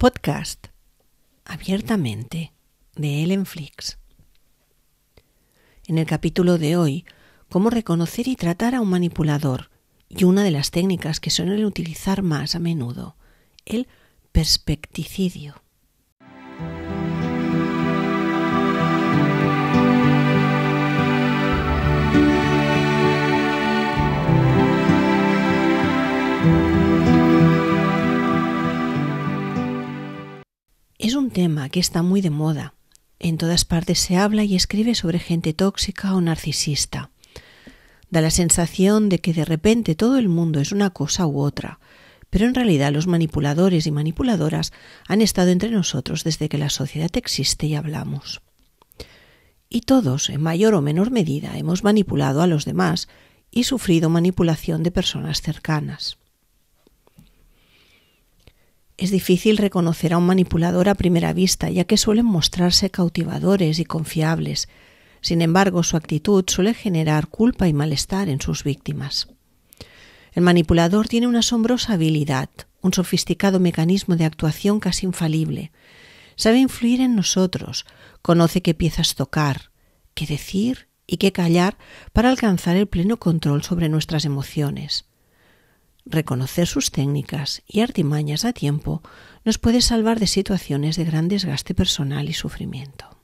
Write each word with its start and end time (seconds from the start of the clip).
Podcast 0.00 0.68
Abiertamente 1.44 2.52
de 2.96 3.22
Ellen 3.22 3.44
Flix. 3.44 3.98
En 5.86 5.98
el 5.98 6.06
capítulo 6.06 6.56
de 6.56 6.76
hoy, 6.76 7.04
cómo 7.50 7.68
reconocer 7.68 8.28
y 8.28 8.36
tratar 8.36 8.74
a 8.74 8.80
un 8.80 8.88
manipulador 8.88 9.70
y 10.08 10.24
una 10.24 10.42
de 10.42 10.52
las 10.52 10.70
técnicas 10.70 11.20
que 11.20 11.30
suelen 11.30 11.64
utilizar 11.64 12.22
más 12.22 12.54
a 12.54 12.60
menudo, 12.60 13.16
el 13.66 13.88
perspecticidio. 14.32 15.62
Es 30.98 31.14
un 31.14 31.30
tema 31.30 31.68
que 31.68 31.80
está 31.80 32.02
muy 32.02 32.20
de 32.20 32.30
moda. 32.30 32.74
En 33.18 33.38
todas 33.38 33.64
partes 33.64 33.98
se 33.98 34.16
habla 34.16 34.44
y 34.44 34.54
escribe 34.54 34.94
sobre 34.94 35.18
gente 35.18 35.52
tóxica 35.52 36.14
o 36.14 36.20
narcisista. 36.20 37.10
Da 38.10 38.20
la 38.20 38.30
sensación 38.30 39.08
de 39.08 39.20
que 39.20 39.32
de 39.32 39.44
repente 39.44 39.94
todo 39.94 40.18
el 40.18 40.28
mundo 40.28 40.60
es 40.60 40.72
una 40.72 40.90
cosa 40.90 41.26
u 41.26 41.40
otra, 41.40 41.78
pero 42.28 42.46
en 42.46 42.54
realidad 42.54 42.92
los 42.92 43.06
manipuladores 43.06 43.86
y 43.86 43.90
manipuladoras 43.90 44.72
han 45.06 45.20
estado 45.20 45.50
entre 45.50 45.70
nosotros 45.70 46.24
desde 46.24 46.48
que 46.48 46.58
la 46.58 46.70
sociedad 46.70 47.10
existe 47.14 47.66
y 47.66 47.74
hablamos. 47.74 48.42
Y 49.68 49.82
todos, 49.82 50.30
en 50.30 50.42
mayor 50.42 50.74
o 50.74 50.82
menor 50.82 51.10
medida, 51.12 51.56
hemos 51.56 51.84
manipulado 51.84 52.42
a 52.42 52.46
los 52.46 52.64
demás 52.64 53.08
y 53.50 53.64
sufrido 53.64 54.10
manipulación 54.10 54.82
de 54.82 54.90
personas 54.90 55.42
cercanas. 55.42 56.18
Es 58.96 59.10
difícil 59.10 59.56
reconocer 59.56 60.12
a 60.12 60.18
un 60.18 60.26
manipulador 60.26 60.88
a 60.88 60.94
primera 60.94 61.32
vista, 61.32 61.70
ya 61.70 61.84
que 61.84 61.96
suelen 61.96 62.26
mostrarse 62.26 62.90
cautivadores 62.90 63.78
y 63.78 63.84
confiables. 63.84 64.68
Sin 65.20 65.42
embargo, 65.42 65.82
su 65.82 65.96
actitud 65.96 66.44
suele 66.46 66.74
generar 66.74 67.28
culpa 67.28 67.68
y 67.68 67.72
malestar 67.72 68.28
en 68.28 68.40
sus 68.40 68.64
víctimas. 68.64 69.28
El 70.32 70.42
manipulador 70.42 71.08
tiene 71.08 71.26
una 71.26 71.40
asombrosa 71.40 71.94
habilidad, 71.94 72.48
un 72.80 72.94
sofisticado 72.94 73.60
mecanismo 73.60 74.16
de 74.16 74.24
actuación 74.24 74.80
casi 74.80 75.06
infalible. 75.06 75.72
Sabe 76.36 76.58
influir 76.58 77.00
en 77.00 77.16
nosotros, 77.16 77.84
conoce 78.22 78.62
qué 78.62 78.74
piezas 78.74 79.14
tocar, 79.14 79.70
qué 80.14 80.26
decir 80.26 80.88
y 81.06 81.18
qué 81.18 81.32
callar 81.32 81.76
para 82.12 82.30
alcanzar 82.30 82.76
el 82.76 82.86
pleno 82.86 83.18
control 83.18 83.62
sobre 83.62 83.88
nuestras 83.88 84.24
emociones. 84.24 85.06
Reconocer 86.06 86.66
sus 86.66 86.90
técnicas 86.90 87.62
y 87.66 87.80
artimañas 87.80 88.44
a 88.44 88.52
tiempo 88.52 89.02
nos 89.44 89.58
puede 89.58 89.82
salvar 89.82 90.18
de 90.18 90.26
situaciones 90.26 90.96
de 90.96 91.04
gran 91.04 91.28
desgaste 91.28 91.74
personal 91.74 92.28
y 92.28 92.32
sufrimiento. 92.32 93.19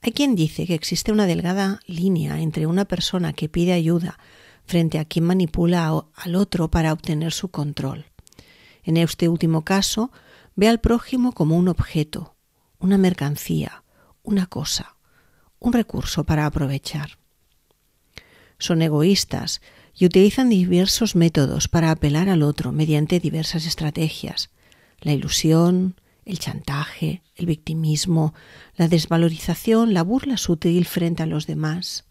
Hay 0.00 0.12
quien 0.12 0.36
dice 0.36 0.66
que 0.66 0.74
existe 0.74 1.12
una 1.12 1.26
delgada 1.26 1.80
línea 1.86 2.40
entre 2.40 2.66
una 2.66 2.84
persona 2.84 3.32
que 3.32 3.48
pide 3.48 3.72
ayuda 3.72 4.18
frente 4.64 4.98
a 4.98 5.04
quien 5.04 5.24
manipula 5.24 6.04
al 6.14 6.34
otro 6.36 6.70
para 6.70 6.92
obtener 6.92 7.32
su 7.32 7.48
control. 7.48 8.06
En 8.84 8.96
este 8.96 9.28
último 9.28 9.64
caso, 9.64 10.12
ve 10.54 10.68
al 10.68 10.80
prójimo 10.80 11.32
como 11.32 11.56
un 11.56 11.68
objeto, 11.68 12.36
una 12.78 12.98
mercancía, 12.98 13.82
una 14.22 14.46
cosa, 14.46 14.96
un 15.58 15.72
recurso 15.72 16.24
para 16.24 16.46
aprovechar. 16.46 17.18
Son 18.58 18.82
egoístas 18.82 19.60
y 19.94 20.04
utilizan 20.06 20.48
diversos 20.48 21.16
métodos 21.16 21.68
para 21.68 21.90
apelar 21.90 22.28
al 22.28 22.42
otro 22.42 22.72
mediante 22.72 23.20
diversas 23.20 23.66
estrategias. 23.66 24.50
La 25.00 25.12
ilusión, 25.12 25.96
el 26.28 26.38
chantaje, 26.38 27.22
el 27.36 27.46
victimismo, 27.46 28.34
la 28.76 28.86
desvalorización, 28.86 29.94
la 29.94 30.02
burla 30.02 30.36
sutil 30.36 30.84
frente 30.84 31.22
a 31.22 31.26
los 31.26 31.46
demás. 31.46 32.04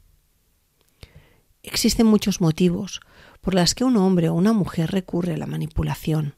Existen 1.62 2.08
muchos 2.08 2.42
motivos 2.42 3.00
por 3.42 3.54
los 3.54 3.76
que 3.76 3.84
un 3.84 3.96
hombre 3.96 4.30
o 4.30 4.34
una 4.34 4.54
mujer 4.54 4.90
recurre 4.90 5.36
a 5.36 5.38
la 5.38 5.46
manipulación. 5.46 6.36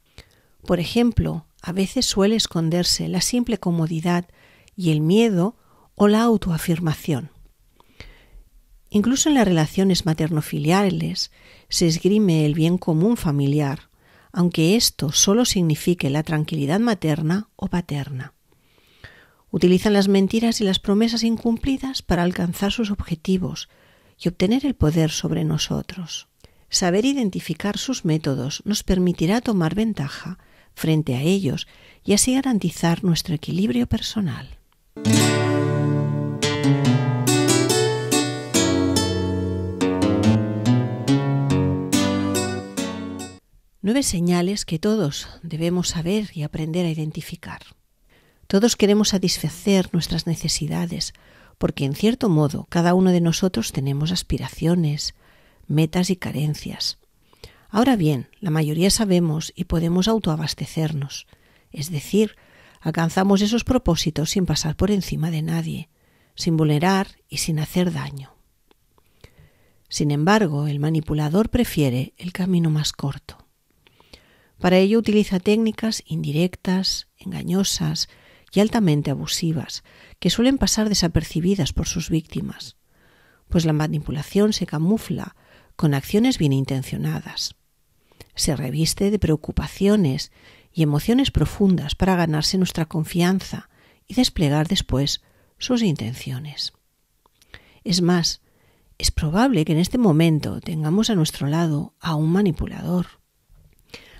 Por 0.67 0.81
ejemplo, 0.81 1.45
a 1.62 1.72
veces 1.72 2.06
suele 2.06 2.35
esconderse 2.35 3.07
la 3.07 3.22
simple 3.22 3.57
comodidad 3.57 4.28
y 4.75 4.91
el 4.91 5.00
miedo 5.00 5.56
o 5.96 6.09
la 6.09 6.22
autoafirmación. 6.23 7.31
Incluso 8.90 9.29
en 9.29 9.35
las 9.35 9.47
relaciones 9.47 10.06
materno-filiales 10.06 11.31
se 11.69 11.88
esgrime 11.88 12.46
el 12.46 12.56
bien 12.56 12.78
común 12.78 13.16
familiar, 13.16 13.88
aunque 14.31 14.75
esto 14.75 15.12
solo 15.12 15.45
signifique 15.45 16.09
la 16.09 16.23
tranquilidad 16.23 16.79
materna 16.79 17.50
o 17.56 17.67
paterna. 17.67 18.34
Utilizan 19.51 19.94
las 19.94 20.07
mentiras 20.07 20.62
y 20.62 20.63
las 20.63 20.79
promesas 20.79 21.23
incumplidas 21.23 22.01
para 22.01 22.23
alcanzar 22.23 22.72
sus 22.72 22.91
objetivos 22.91 23.69
y 24.19 24.29
obtener 24.29 24.66
el 24.66 24.75
poder 24.75 25.09
sobre 25.09 25.44
nosotros. 25.44 26.28
Saber 26.69 27.06
identificar 27.06 27.78
sus 27.78 28.06
métodos 28.06 28.62
nos 28.66 28.84
permitirá 28.84 29.41
tomar 29.41 29.73
ventaja 29.73 30.38
frente 30.75 31.16
a 31.16 31.22
ellos 31.22 31.67
y 32.03 32.13
así 32.13 32.35
garantizar 32.35 33.03
nuestro 33.03 33.34
equilibrio 33.34 33.88
personal. 33.88 34.59
Señales 44.03 44.65
que 44.65 44.79
todos 44.79 45.27
debemos 45.43 45.89
saber 45.89 46.29
y 46.33 46.43
aprender 46.43 46.85
a 46.85 46.89
identificar. 46.89 47.61
Todos 48.47 48.75
queremos 48.75 49.09
satisfacer 49.09 49.89
nuestras 49.91 50.25
necesidades, 50.25 51.13
porque 51.57 51.85
en 51.85 51.93
cierto 51.93 52.29
modo 52.29 52.65
cada 52.69 52.93
uno 52.93 53.11
de 53.11 53.21
nosotros 53.21 53.71
tenemos 53.71 54.11
aspiraciones, 54.11 55.15
metas 55.67 56.09
y 56.09 56.15
carencias. 56.15 56.97
Ahora 57.69 57.95
bien, 57.95 58.29
la 58.39 58.49
mayoría 58.49 58.89
sabemos 58.89 59.51
y 59.55 59.65
podemos 59.65 60.07
autoabastecernos, 60.07 61.27
es 61.71 61.91
decir, 61.91 62.35
alcanzamos 62.79 63.41
esos 63.41 63.63
propósitos 63.63 64.31
sin 64.31 64.45
pasar 64.45 64.75
por 64.75 64.91
encima 64.91 65.29
de 65.29 65.41
nadie, 65.41 65.89
sin 66.35 66.57
vulnerar 66.57 67.17
y 67.27 67.37
sin 67.37 67.59
hacer 67.59 67.91
daño. 67.91 68.33
Sin 69.89 70.11
embargo, 70.11 70.67
el 70.67 70.79
manipulador 70.79 71.49
prefiere 71.49 72.13
el 72.17 72.31
camino 72.31 72.69
más 72.69 72.93
corto. 72.93 73.48
Para 74.59 74.78
ello 74.78 75.00
utiliza 75.00 75.40
técnicas 75.40 76.03
indirectas, 76.06 77.08
engañosas 77.18 78.09
y 78.52 78.59
altamente 78.59 79.12
abusivas, 79.12 79.84
que 80.20 80.30
suelen 80.30 80.58
pasar 80.58 80.90
desapercibidas 80.90 81.72
por 81.72 81.88
sus 81.88 82.09
víctimas, 82.09 82.75
pues 83.47 83.66
la 83.66 83.74
manipulación 83.74 84.53
se 84.53 84.66
camufla 84.66 85.36
con 85.75 85.94
acciones 85.94 86.38
bien 86.38 86.52
intencionadas. 86.52 87.56
Se 88.36 88.56
reviste 88.56 89.12
de 89.12 89.20
preocupaciones 89.20 90.31
y 90.74 90.84
emociones 90.84 91.31
profundas 91.31 91.96
para 91.96 92.16
ganarse 92.16 92.58
nuestra 92.58 92.86
confianza 92.86 93.70
y 94.08 94.16
desplegar 94.16 94.68
después 94.68 95.22
sus 95.58 95.81
intenciones. 95.84 96.74
Es 97.84 98.02
más, 98.02 98.41
es 98.97 99.12
probable 99.12 99.64
que 99.64 99.72
en 99.72 99.79
este 99.79 99.97
momento 99.97 100.59
tengamos 100.59 101.09
a 101.09 101.16
nuestro 101.16 101.47
lado 101.47 101.94
a 102.00 102.16
un 102.16 102.29
manipulador 102.32 103.18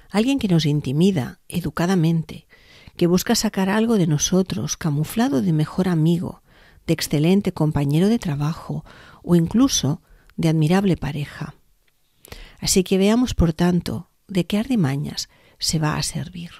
alguien 0.10 0.40
que 0.40 0.48
nos 0.48 0.66
intimida 0.66 1.40
educadamente, 1.48 2.48
que 2.98 3.08
busca 3.08 3.36
sacar 3.36 3.70
algo 3.70 3.98
de 3.98 4.08
nosotros, 4.08 4.76
camuflado 4.76 5.42
de 5.42 5.54
mejor 5.54 5.88
amigo, 5.88 6.42
de 6.88 6.94
excelente 6.94 7.54
compañero 7.54 8.10
de 8.10 8.20
trabajo 8.20 8.84
o 9.24 9.36
incluso 9.36 10.02
de 10.36 10.50
admirable 10.50 10.98
pareja. 10.98 11.56
Así 12.60 12.84
que 12.84 12.98
veamos, 12.98 13.36
por 13.36 13.54
tanto, 13.54 14.10
de 14.28 14.46
qué 14.46 14.58
ardimañas 14.58 15.30
se 15.60 15.80
va 15.80 15.96
a 15.96 16.04
servir. 16.04 16.52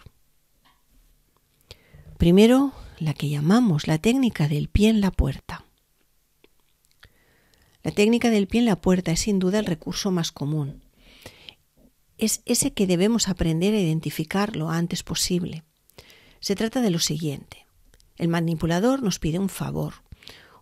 Primero, 2.18 2.74
la 3.00 3.14
que 3.14 3.30
llamamos 3.30 3.88
la 3.88 3.98
técnica 3.98 4.48
del 4.48 4.70
pie 4.70 4.90
en 4.90 5.02
la 5.02 5.12
puerta. 5.12 5.66
La 7.82 7.92
técnica 7.92 8.30
del 8.30 8.48
pie 8.48 8.60
en 8.60 8.66
la 8.66 8.82
puerta 8.82 9.12
es 9.12 9.22
sin 9.22 9.40
duda 9.40 9.60
el 9.60 9.66
recurso 9.66 10.12
más 10.12 10.32
común 10.32 10.82
es 12.20 12.42
ese 12.46 12.74
que 12.74 12.86
debemos 12.86 13.28
aprender 13.28 13.74
a 13.74 13.80
identificar 13.80 14.56
lo 14.56 14.70
antes 14.70 15.04
posible. 15.04 15.64
Se 16.40 16.56
trata 16.56 16.82
de 16.82 16.92
lo 16.92 17.00
siguiente. 17.00 17.66
El 18.18 18.28
manipulador 18.28 19.02
nos 19.02 19.20
pide 19.20 19.40
un 19.40 19.50
favor, 19.50 19.96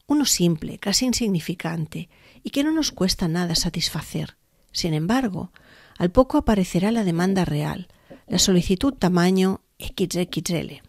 uno 0.06 0.26
simple, 0.26 0.78
casi 0.78 1.06
insignificante, 1.06 2.10
y 2.44 2.52
que 2.52 2.64
no 2.64 2.72
nos 2.72 2.92
cuesta 2.92 3.28
nada 3.28 3.56
satisfacer. 3.56 4.38
Sin 4.72 4.94
embargo, 4.94 5.52
al 5.98 6.12
poco 6.12 6.38
aparecerá 6.38 6.92
la 6.92 7.04
demanda 7.04 7.44
real, 7.44 7.88
la 8.28 8.40
solicitud 8.40 8.94
tamaño 8.94 9.62
XXL, 9.80 10.82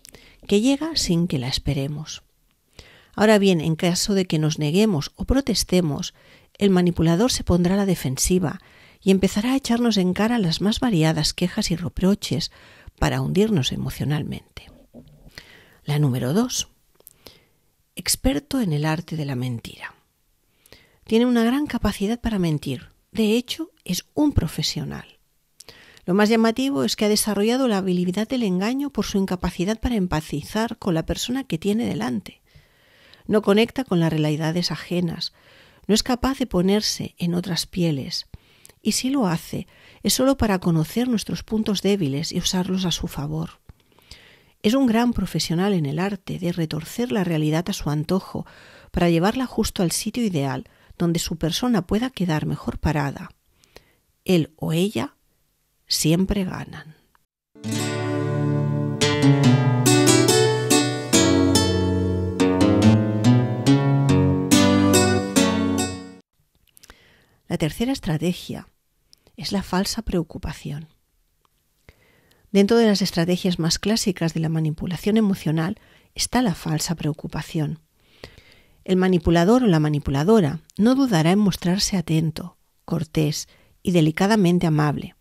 que 0.47 0.61
llega 0.61 0.95
sin 0.95 1.27
que 1.27 1.39
la 1.39 1.49
esperemos. 1.49 2.23
Ahora 3.15 3.39
bien, 3.39 3.61
en 3.61 3.75
caso 3.75 4.15
de 4.15 4.27
que 4.27 4.39
nos 4.39 4.59
neguemos 4.59 5.13
o 5.17 5.25
protestemos, 5.25 6.15
el 6.59 6.71
manipulador 6.71 7.33
se 7.33 7.45
pondrá 7.45 7.75
a 7.75 7.79
la 7.79 7.87
defensiva 7.87 8.61
y 9.01 9.11
empezará 9.11 9.53
a 9.53 9.57
echarnos 9.57 9.97
en 9.97 10.13
cara 10.13 10.39
las 10.39 10.61
más 10.61 10.81
variadas 10.81 11.35
quejas 11.35 11.71
y 11.71 11.77
reproches 11.77 12.51
para 12.99 13.21
hundirnos 13.21 13.73
emocionalmente. 13.73 14.71
La 15.85 15.99
número 15.99 16.33
dos. 16.33 16.69
Experto 17.97 18.61
en 18.61 18.73
el 18.73 18.85
arte 18.85 19.17
de 19.17 19.25
la 19.25 19.35
mentira. 19.35 19.95
Tiene 21.05 21.27
una 21.27 21.45
gran 21.45 21.67
capacidad 21.67 22.21
para 22.21 22.39
mentir. 22.39 22.91
De 23.13 23.35
hecho, 23.35 23.71
es 23.85 24.05
un 24.15 24.33
profesional. 24.33 25.19
Lo 26.05 26.15
más 26.15 26.29
llamativo 26.29 26.85
es 26.85 26.97
que 26.97 27.07
ha 27.07 27.09
desarrollado 27.09 27.69
la 27.69 27.79
habilidad 27.79 28.29
del 28.29 28.43
engaño 28.43 28.91
por 28.91 29.05
su 29.05 29.19
incapacidad 29.19 29.81
para 29.81 29.97
empatizar 29.97 30.79
con 30.79 30.95
la 30.95 31.05
persona 31.05 31.45
que 31.45 31.59
tiene 31.59 31.87
delante. 31.87 32.41
No 33.27 33.43
conecta 33.43 33.85
con 33.85 34.01
las 34.01 34.11
realidades 34.11 34.71
ajenas, 34.71 35.33
no 35.87 35.95
es 35.95 36.03
capaz 36.03 36.39
de 36.39 36.47
ponerse 36.47 37.15
en 37.19 37.35
otras 37.35 37.67
pieles, 37.67 38.27
y 38.83 38.93
si 38.93 39.11
lo 39.11 39.27
hace, 39.27 39.67
es 40.03 40.15
solo 40.15 40.37
para 40.37 40.59
conocer 40.59 41.09
nuestros 41.09 41.43
puntos 41.43 41.83
débiles 41.83 42.33
y 42.33 42.39
usarlos 42.39 42.85
a 42.85 42.91
su 42.91 43.09
favor. 43.09 43.61
Es 44.63 44.75
un 44.75 44.87
gran 44.87 45.13
profesional 45.13 45.73
en 45.73 45.87
el 45.87 45.99
arte 45.99 46.39
de 46.39 46.53
retorcer 46.53 47.13
la 47.13 47.25
realidad 47.25 47.65
a 47.69 47.73
su 47.73 47.91
antojo 47.91 48.47
para 48.91 49.09
llevarla 49.11 49.47
justo 49.47 49.83
al 49.83 49.93
sitio 49.93 50.25
ideal 50.25 50.69
donde 50.99 51.21
su 51.21 51.37
persona 51.37 51.87
pueda 51.87 52.11
quedar 52.11 52.47
mejor 52.47 52.79
parada. 52.79 53.31
Él 54.25 54.53
o 54.57 54.73
ella 54.73 55.17
siempre 55.87 56.45
ganan. 56.45 56.97
La 67.49 67.57
tercera 67.57 67.93
estrategia 67.93 68.69
es 69.39 69.53
la 69.53 69.63
falsa 69.63 70.03
preocupación. 70.03 70.89
Dentro 72.53 72.77
de 72.77 72.87
las 72.87 73.01
estrategias 73.01 73.59
más 73.59 73.79
clásicas 73.79 74.35
de 74.35 74.41
la 74.41 74.51
manipulación 74.51 75.17
emocional 75.17 75.81
está 76.15 76.43
la 76.43 76.55
falsa 76.55 76.95
preocupación. 76.95 77.81
El 78.85 78.97
manipulador 78.97 79.63
o 79.65 79.67
la 79.67 79.81
manipuladora 79.81 80.61
no 80.77 80.95
dudará 80.95 81.31
en 81.31 81.39
mostrarse 81.39 81.97
atento, 81.97 82.59
cortés 82.85 83.49
y 83.83 83.93
delicadamente 83.93 84.67
amable. 84.67 85.15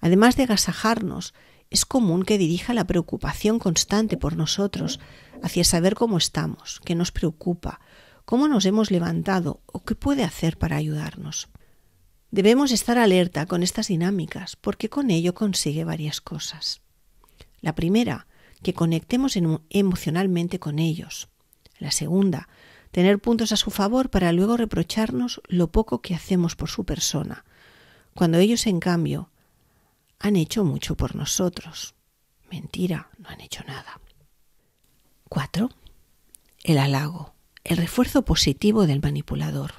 Además 0.00 0.36
de 0.36 0.44
agasajarnos, 0.44 1.34
es 1.68 1.84
común 1.84 2.22
que 2.22 2.38
dirija 2.38 2.72
la 2.72 2.86
preocupación 2.86 3.58
constante 3.58 4.16
por 4.16 4.36
nosotros 4.36 5.00
hacia 5.42 5.64
saber 5.64 5.96
cómo 5.96 6.16
estamos, 6.16 6.80
qué 6.86 6.94
nos 6.94 7.12
preocupa, 7.12 7.80
cómo 8.24 8.48
nos 8.48 8.64
hemos 8.64 8.90
levantado 8.90 9.60
o 9.66 9.84
qué 9.84 9.94
puede 9.94 10.24
hacer 10.24 10.56
para 10.56 10.76
ayudarnos. 10.76 11.50
Debemos 12.30 12.72
estar 12.72 12.98
alerta 12.98 13.46
con 13.46 13.62
estas 13.62 13.88
dinámicas 13.88 14.56
porque 14.56 14.88
con 14.88 15.10
ello 15.10 15.34
consigue 15.34 15.84
varias 15.84 16.20
cosas. 16.20 16.82
La 17.60 17.74
primera, 17.74 18.26
que 18.62 18.74
conectemos 18.74 19.38
emocionalmente 19.70 20.58
con 20.58 20.78
ellos. 20.78 21.28
La 21.78 21.90
segunda, 21.90 22.48
tener 22.90 23.18
puntos 23.18 23.52
a 23.52 23.56
su 23.56 23.70
favor 23.70 24.10
para 24.10 24.32
luego 24.32 24.56
reprocharnos 24.56 25.40
lo 25.48 25.70
poco 25.70 26.02
que 26.02 26.14
hacemos 26.14 26.56
por 26.56 26.68
su 26.68 26.84
persona, 26.84 27.44
cuando 28.14 28.38
ellos, 28.38 28.66
en 28.66 28.80
cambio, 28.80 29.30
han 30.18 30.36
hecho 30.36 30.64
mucho 30.64 30.96
por 30.96 31.14
nosotros. 31.14 31.94
Mentira, 32.50 33.10
no 33.18 33.28
han 33.28 33.40
hecho 33.40 33.62
nada. 33.66 34.00
4. 35.28 35.70
El 36.64 36.78
halago, 36.78 37.34
el 37.64 37.76
refuerzo 37.76 38.24
positivo 38.24 38.86
del 38.86 39.00
manipulador. 39.00 39.74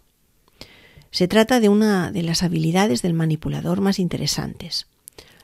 Se 1.11 1.27
trata 1.27 1.59
de 1.59 1.69
una 1.69 2.11
de 2.11 2.23
las 2.23 2.43
habilidades 2.43 3.01
del 3.01 3.13
manipulador 3.13 3.81
más 3.81 3.99
interesantes. 3.99 4.87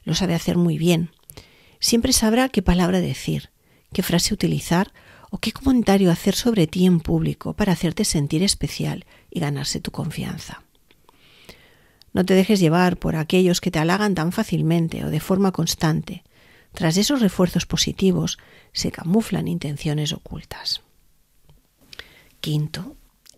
Lo 0.04 0.14
sabe 0.14 0.36
hacer 0.36 0.58
muy 0.58 0.78
bien. 0.78 1.10
Siempre 1.80 2.14
sabrá 2.14 2.50
qué 2.50 2.62
palabra 2.62 3.02
decir, 3.02 3.50
qué 3.92 4.04
frase 4.04 4.34
utilizar 4.34 4.94
o 5.32 5.40
qué 5.40 5.52
comentario 5.52 6.12
hacer 6.12 6.36
sobre 6.36 6.68
ti 6.68 6.86
en 6.86 7.00
público 7.00 7.54
para 7.54 7.74
hacerte 7.74 8.06
sentir 8.06 8.44
especial 8.44 9.06
y 9.32 9.40
ganarse 9.40 9.80
tu 9.80 9.92
confianza. 9.92 10.64
No 12.14 12.24
te 12.24 12.34
dejes 12.34 12.60
llevar 12.60 12.98
por 12.98 13.16
aquellos 13.16 13.60
que 13.60 13.72
te 13.72 13.80
halagan 13.80 14.16
tan 14.16 14.32
fácilmente 14.32 15.04
o 15.04 15.10
de 15.10 15.20
forma 15.20 15.52
constante. 15.52 16.24
Tras 16.74 16.96
esos 16.98 17.20
refuerzos 17.20 17.66
positivos 17.66 18.38
se 18.72 18.92
camuflan 18.92 19.48
intenciones 19.48 20.14
ocultas. 20.14 20.82
Quinto, 22.40 22.96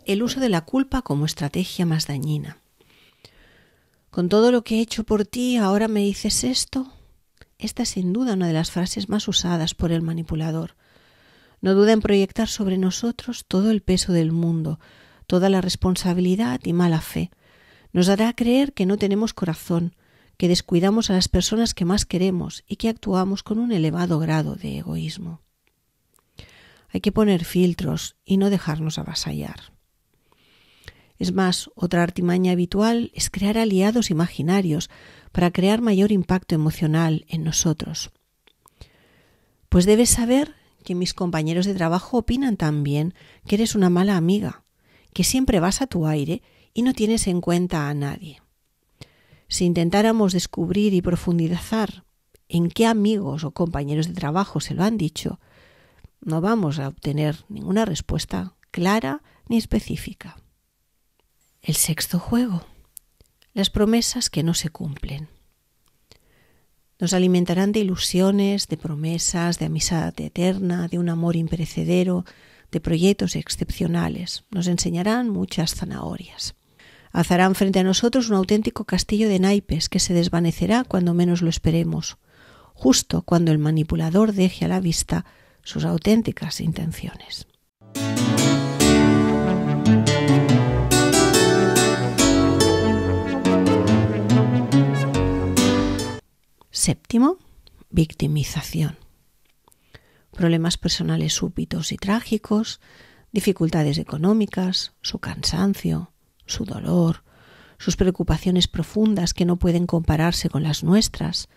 el 0.07 0.23
uso 0.23 0.39
de 0.39 0.49
la 0.49 0.61
culpa 0.61 1.01
como 1.01 1.25
estrategia 1.25 1.85
más 1.85 2.07
dañina. 2.07 2.57
Con 4.09 4.29
todo 4.29 4.51
lo 4.51 4.63
que 4.63 4.77
he 4.77 4.81
hecho 4.81 5.03
por 5.03 5.25
ti, 5.25 5.57
ahora 5.57 5.87
me 5.87 5.99
dices 5.99 6.43
esto. 6.43 6.91
Esta 7.59 7.83
es 7.83 7.89
sin 7.89 8.13
duda 8.13 8.33
una 8.33 8.47
de 8.47 8.53
las 8.53 8.71
frases 8.71 9.09
más 9.09 9.27
usadas 9.27 9.75
por 9.75 9.91
el 9.91 10.01
manipulador. 10.01 10.75
No 11.61 11.73
duda 11.73 11.91
en 11.91 12.01
proyectar 12.01 12.47
sobre 12.47 12.77
nosotros 12.77 13.45
todo 13.47 13.69
el 13.69 13.81
peso 13.81 14.13
del 14.13 14.31
mundo, 14.31 14.79
toda 15.27 15.49
la 15.49 15.61
responsabilidad 15.61 16.61
y 16.63 16.73
mala 16.73 17.01
fe. 17.01 17.31
Nos 17.91 18.09
hará 18.09 18.33
creer 18.33 18.73
que 18.73 18.85
no 18.85 18.97
tenemos 18.97 19.33
corazón, 19.33 19.95
que 20.37 20.47
descuidamos 20.47 21.09
a 21.09 21.13
las 21.13 21.27
personas 21.27 21.73
que 21.73 21.83
más 21.83 22.05
queremos 22.05 22.63
y 22.67 22.77
que 22.77 22.89
actuamos 22.89 23.43
con 23.43 23.59
un 23.59 23.71
elevado 23.71 24.19
grado 24.19 24.55
de 24.55 24.77
egoísmo. 24.77 25.41
Hay 26.89 27.01
que 27.01 27.11
poner 27.11 27.43
filtros 27.43 28.15
y 28.23 28.37
no 28.37 28.49
dejarnos 28.49 28.97
avasallar. 28.97 29.76
Es 31.19 31.33
más, 31.33 31.69
otra 31.75 32.03
artimaña 32.03 32.51
habitual 32.51 33.11
es 33.13 33.29
crear 33.29 33.57
aliados 33.57 34.11
imaginarios 34.11 34.89
para 35.31 35.51
crear 35.51 35.81
mayor 35.81 36.11
impacto 36.11 36.55
emocional 36.55 37.25
en 37.27 37.43
nosotros. 37.43 38.11
Pues 39.69 39.85
debes 39.85 40.09
saber 40.09 40.55
que 40.83 40.95
mis 40.95 41.13
compañeros 41.13 41.65
de 41.65 41.73
trabajo 41.73 42.17
opinan 42.17 42.55
también 42.55 43.13
que 43.45 43.55
eres 43.55 43.75
una 43.75 43.89
mala 43.89 44.15
amiga, 44.15 44.63
que 45.13 45.23
siempre 45.23 45.59
vas 45.59 45.81
a 45.81 45.87
tu 45.87 46.07
aire 46.07 46.41
y 46.73 46.83
no 46.83 46.93
tienes 46.93 47.27
en 47.27 47.41
cuenta 47.41 47.89
a 47.89 47.93
nadie. 47.93 48.41
Si 49.47 49.65
intentáramos 49.65 50.33
descubrir 50.33 50.93
y 50.93 51.01
profundizar 51.01 52.03
en 52.47 52.69
qué 52.69 52.85
amigos 52.85 53.43
o 53.43 53.51
compañeros 53.51 54.07
de 54.07 54.13
trabajo 54.13 54.59
se 54.59 54.75
lo 54.75 54.83
han 54.83 54.97
dicho, 54.97 55.39
no 56.21 56.41
vamos 56.41 56.79
a 56.79 56.87
obtener 56.87 57.45
ninguna 57.49 57.85
respuesta 57.85 58.55
clara 58.71 59.23
ni 59.47 59.57
específica. 59.57 60.37
El 61.61 61.75
sexto 61.75 62.19
juego. 62.19 62.63
Las 63.53 63.69
promesas 63.69 64.29
que 64.29 64.43
no 64.43 64.53
se 64.53 64.69
cumplen. 64.69 65.27
Nos 66.99 67.13
alimentarán 67.13 67.71
de 67.71 67.81
ilusiones, 67.81 68.67
de 68.67 68.77
promesas, 68.77 69.59
de 69.59 69.65
amistad 69.65 70.13
eterna, 70.19 70.87
de 70.87 70.97
un 70.97 71.09
amor 71.09 71.35
imperecedero, 71.35 72.25
de 72.71 72.79
proyectos 72.79 73.35
excepcionales. 73.35 74.45
Nos 74.49 74.67
enseñarán 74.67 75.29
muchas 75.29 75.75
zanahorias. 75.75 76.55
Alzarán 77.11 77.55
frente 77.55 77.79
a 77.79 77.83
nosotros 77.83 78.29
un 78.29 78.35
auténtico 78.35 78.85
castillo 78.85 79.29
de 79.29 79.39
naipes 79.39 79.89
que 79.89 79.99
se 79.99 80.13
desvanecerá 80.13 80.83
cuando 80.83 81.13
menos 81.13 81.41
lo 81.41 81.49
esperemos, 81.49 82.17
justo 82.73 83.23
cuando 83.23 83.51
el 83.51 83.57
manipulador 83.57 84.33
deje 84.33 84.65
a 84.65 84.67
la 84.67 84.79
vista 84.79 85.25
sus 85.63 85.85
auténticas 85.85 86.61
intenciones. 86.61 87.47
Séptimo, 96.79 97.39
victimización. 97.89 98.99
Problemas 100.31 100.77
personales 100.77 101.33
súbitos 101.33 101.91
y 101.91 101.97
trágicos, 101.97 102.81
dificultades 103.31 103.97
económicas, 103.97 104.93
su 105.01 105.17
cansancio, 105.17 106.11
su 106.45 106.65
dolor, 106.65 107.23
sus 107.79 107.95
preocupaciones 107.95 108.67
profundas 108.67 109.33
que 109.33 109.43
no 109.43 109.57
pueden 109.57 109.87
compararse 109.87 110.49
con 110.49 110.61
las 110.61 110.83
nuestras, 110.83 111.49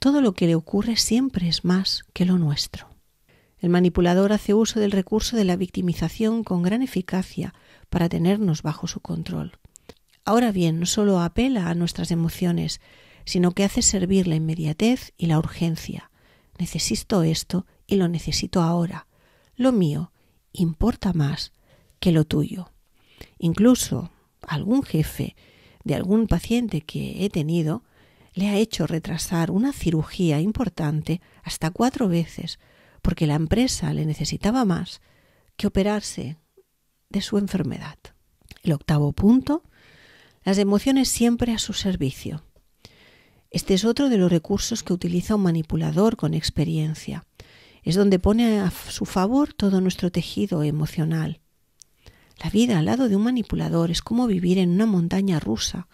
todo 0.00 0.20
lo 0.20 0.32
que 0.32 0.48
le 0.48 0.56
ocurre 0.56 0.96
siempre 0.96 1.46
es 1.46 1.64
más 1.64 2.02
que 2.12 2.24
lo 2.24 2.36
nuestro. 2.36 2.88
El 3.58 3.68
manipulador 3.68 4.32
hace 4.32 4.54
uso 4.54 4.80
del 4.80 4.90
recurso 4.90 5.36
de 5.36 5.44
la 5.44 5.54
victimización 5.54 6.42
con 6.42 6.64
gran 6.64 6.82
eficacia 6.82 7.54
para 7.90 8.08
tenernos 8.08 8.62
bajo 8.62 8.88
su 8.88 8.98
control. 8.98 9.52
Ahora 10.24 10.50
bien, 10.50 10.80
no 10.80 10.86
solo 10.86 11.20
apela 11.20 11.68
a 11.68 11.76
nuestras 11.76 12.10
emociones, 12.10 12.80
sino 13.24 13.52
que 13.52 13.64
hace 13.64 13.82
servir 13.82 14.26
la 14.26 14.36
inmediatez 14.36 15.12
y 15.16 15.26
la 15.26 15.38
urgencia. 15.38 16.10
Necesito 16.58 17.22
esto 17.22 17.66
y 17.86 17.96
lo 17.96 18.08
necesito 18.08 18.62
ahora. 18.62 19.06
Lo 19.56 19.72
mío 19.72 20.12
importa 20.52 21.12
más 21.12 21.52
que 22.00 22.12
lo 22.12 22.24
tuyo. 22.24 22.70
Incluso 23.38 24.10
algún 24.46 24.82
jefe 24.82 25.36
de 25.84 25.94
algún 25.94 26.26
paciente 26.26 26.80
que 26.80 27.24
he 27.24 27.30
tenido 27.30 27.82
le 28.32 28.48
ha 28.48 28.56
hecho 28.56 28.86
retrasar 28.86 29.50
una 29.50 29.72
cirugía 29.72 30.40
importante 30.40 31.20
hasta 31.42 31.70
cuatro 31.70 32.08
veces 32.08 32.58
porque 33.00 33.26
la 33.26 33.34
empresa 33.34 33.92
le 33.92 34.06
necesitaba 34.06 34.64
más 34.64 35.00
que 35.56 35.66
operarse 35.66 36.36
de 37.10 37.20
su 37.20 37.38
enfermedad. 37.38 37.98
El 38.62 38.72
octavo 38.72 39.12
punto, 39.12 39.62
las 40.42 40.58
emociones 40.58 41.08
siempre 41.08 41.52
a 41.52 41.58
su 41.58 41.74
servicio. 41.74 42.44
Este 43.54 43.74
es 43.74 43.84
otro 43.84 44.08
de 44.08 44.18
los 44.18 44.32
recursos 44.32 44.82
que 44.82 44.92
utiliza 44.92 45.36
un 45.36 45.44
manipulador 45.44 46.16
con 46.16 46.34
experiencia. 46.34 47.24
Es 47.84 47.94
donde 47.94 48.18
pone 48.18 48.58
a 48.58 48.72
su 48.72 49.04
favor 49.04 49.54
todo 49.54 49.80
nuestro 49.80 50.10
tejido 50.10 50.64
emocional. 50.64 51.38
La 52.42 52.50
vida 52.50 52.80
al 52.80 52.86
lado 52.86 53.08
de 53.08 53.14
un 53.14 53.22
manipulador 53.22 53.92
es 53.92 54.02
como 54.02 54.26
vivir 54.26 54.58
en 54.58 54.70
una 54.70 54.86
montaña 54.86 55.38
rusa. 55.38 55.86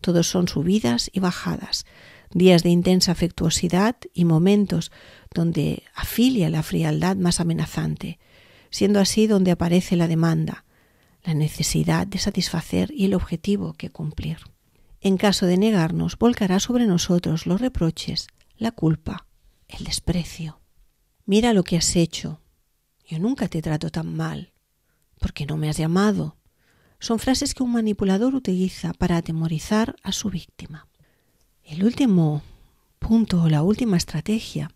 Todos 0.00 0.28
son 0.28 0.46
subidas 0.46 1.10
y 1.12 1.18
bajadas, 1.18 1.84
días 2.32 2.62
de 2.62 2.68
intensa 2.68 3.10
afectuosidad 3.10 3.96
y 4.14 4.24
momentos 4.24 4.92
donde 5.34 5.82
afilia 5.96 6.48
la 6.48 6.62
frialdad 6.62 7.16
más 7.16 7.40
amenazante, 7.40 8.20
siendo 8.70 9.00
así 9.00 9.26
donde 9.26 9.50
aparece 9.50 9.96
la 9.96 10.06
demanda, 10.06 10.64
la 11.24 11.34
necesidad 11.34 12.06
de 12.06 12.18
satisfacer 12.18 12.92
y 12.94 13.06
el 13.06 13.14
objetivo 13.14 13.72
que 13.72 13.90
cumplir. 13.90 14.38
En 15.02 15.16
caso 15.16 15.46
de 15.46 15.56
negarnos, 15.56 16.18
volcará 16.18 16.60
sobre 16.60 16.86
nosotros 16.86 17.46
los 17.46 17.60
reproches, 17.60 18.26
la 18.58 18.70
culpa, 18.70 19.26
el 19.66 19.84
desprecio. 19.84 20.60
Mira 21.24 21.54
lo 21.54 21.64
que 21.64 21.78
has 21.78 21.96
hecho. 21.96 22.40
Yo 23.06 23.18
nunca 23.18 23.48
te 23.48 23.62
trato 23.62 23.88
tan 23.90 24.14
mal. 24.14 24.52
¿Por 25.18 25.32
qué 25.32 25.46
no 25.46 25.56
me 25.56 25.70
has 25.70 25.78
llamado? 25.78 26.36
Son 26.98 27.18
frases 27.18 27.54
que 27.54 27.62
un 27.62 27.72
manipulador 27.72 28.34
utiliza 28.34 28.92
para 28.92 29.16
atemorizar 29.16 29.96
a 30.02 30.12
su 30.12 30.28
víctima. 30.28 30.86
El 31.64 31.82
último 31.84 32.42
punto 32.98 33.42
o 33.42 33.48
la 33.48 33.62
última 33.62 33.96
estrategia, 33.96 34.70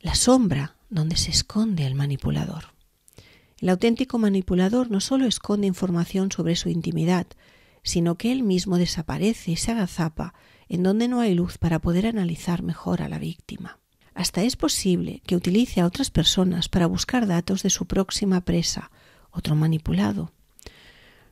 la 0.00 0.14
sombra 0.14 0.76
donde 0.88 1.16
se 1.16 1.30
esconde 1.30 1.86
el 1.86 1.94
manipulador. 1.94 2.72
El 3.58 3.68
auténtico 3.68 4.18
manipulador 4.18 4.90
no 4.90 5.00
solo 5.00 5.26
esconde 5.26 5.66
información 5.66 6.32
sobre 6.32 6.56
su 6.56 6.70
intimidad, 6.70 7.26
sino 7.84 8.16
que 8.16 8.32
él 8.32 8.42
mismo 8.42 8.78
desaparece 8.78 9.52
y 9.52 9.56
se 9.56 9.70
agazapa 9.70 10.34
en 10.68 10.82
donde 10.82 11.06
no 11.06 11.20
hay 11.20 11.34
luz 11.34 11.58
para 11.58 11.78
poder 11.78 12.08
analizar 12.08 12.64
mejor 12.64 13.02
a 13.02 13.08
la 13.08 13.20
víctima. 13.20 13.78
Hasta 14.14 14.42
es 14.42 14.56
posible 14.56 15.22
que 15.26 15.36
utilice 15.36 15.80
a 15.80 15.86
otras 15.86 16.10
personas 16.10 16.68
para 16.68 16.86
buscar 16.86 17.28
datos 17.28 17.62
de 17.62 17.70
su 17.70 17.86
próxima 17.86 18.40
presa 18.40 18.90
otro 19.30 19.54
manipulado. 19.54 20.32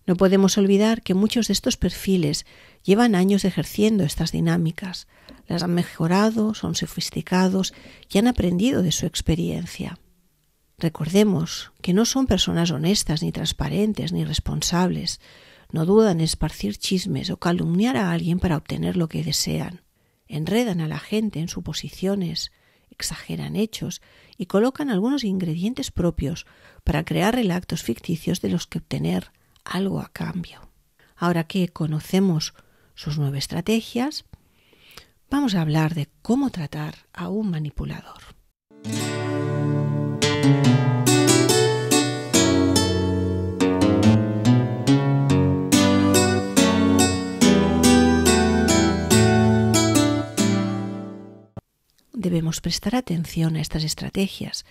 No 0.07 0.17
podemos 0.17 0.59
olvidar 0.59 1.03
que 1.03 1.15
muchos 1.15 1.47
de 1.47 1.53
estos 1.53 1.77
perfiles 1.77 2.45
llevan 2.83 3.15
años 3.15 3.45
ejerciendo 3.45 4.05
estas 4.05 4.33
dinámicas, 4.33 5.07
las 5.47 5.63
han 5.63 5.75
mejorado, 5.75 6.55
son 6.55 6.75
sofisticados 6.75 7.73
y 8.11 8.19
han 8.19 8.27
aprendido 8.27 8.83
de 8.83 8.93
su 8.93 9.07
experiencia. 9.07 9.99
Recordemos 10.79 11.73
que 11.81 11.93
no 11.93 12.05
son 12.05 12.27
personas 12.27 12.73
honestas, 12.73 13.23
ni 13.23 13.31
transparentes, 13.31 14.13
ni 14.13 14.25
responsables. 14.25 15.21
No 15.73 15.87
dudan 15.87 16.19
en 16.19 16.25
esparcir 16.25 16.77
chismes 16.77 17.31
o 17.31 17.39
calumniar 17.39 17.97
a 17.97 18.13
alguien 18.13 18.39
para 18.39 18.57
obtener 18.57 18.97
lo 18.97 19.09
que 19.09 19.25
desean. 19.25 19.81
Enredan 20.29 20.81
a 20.81 20.87
la 20.87 20.99
gente 20.99 21.41
en 21.41 21.49
suposiciones, 21.49 22.53
exageran 22.91 23.57
hechos 23.57 24.03
y 24.37 24.47
colocan 24.47 24.91
algunos 24.91 25.25
ingredientes 25.25 25.91
propios 25.91 26.47
para 26.85 27.05
crear 27.05 27.35
relatos 27.35 27.83
ficticios 27.83 28.41
de 28.43 28.51
los 28.51 28.67
que 28.67 28.79
obtener 28.79 29.33
algo 29.65 30.01
a 30.01 30.13
cambio. 30.13 30.69
Ahora 31.17 31.45
que 31.45 31.69
conocemos 31.69 32.55
sus 32.95 33.19
nueve 33.19 33.39
estrategias, 33.39 34.27
vamos 35.31 35.55
a 35.55 35.63
hablar 35.63 35.95
de 35.95 36.09
cómo 36.21 36.51
tratar 36.51 36.97
a 37.15 37.29
un 37.29 37.51
manipulador. 37.51 38.21
Debemos 52.23 52.61
prestar 52.61 52.95
atención 52.95 53.57
a 53.57 53.61
estas 53.61 53.83
estrategias. 53.83 54.65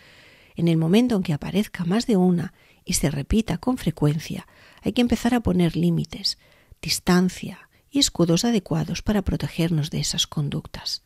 En 0.55 0.69
el 0.69 0.77
momento 0.77 1.17
en 1.17 1.21
que 1.21 1.33
aparezca 1.33 1.83
más 1.83 2.07
de 2.07 2.15
una 2.15 2.53
y 2.85 2.93
se 2.93 3.11
repita 3.11 3.57
con 3.57 3.77
frecuencia, 3.77 4.47
hay 4.81 4.93
que 4.93 5.01
empezar 5.01 5.33
a 5.33 5.41
poner 5.41 5.75
límites, 5.75 6.37
distancia 6.81 7.69
y 7.89 7.99
escudos 7.99 8.45
adecuados 8.45 9.01
para 9.01 9.21
protegernos 9.21 9.89
de 9.89 9.99
esas 9.99 10.27
conductas. 10.27 11.03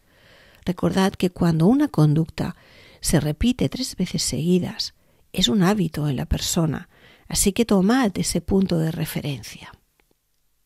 Recordad 0.66 1.14
que 1.14 1.32
cuando 1.32 1.66
una 1.66 1.88
conducta 1.88 2.56
se 3.02 3.20
repite 3.20 3.68
tres 3.68 3.96
veces 3.96 4.22
seguidas, 4.22 4.94
es 5.34 5.48
un 5.48 5.64
hábito 5.64 6.08
en 6.08 6.16
la 6.16 6.28
persona, 6.28 6.90
así 7.28 7.54
que 7.54 7.66
tomad 7.66 8.12
ese 8.20 8.40
punto 8.42 8.78
de 8.78 8.92
referencia. 8.92 9.72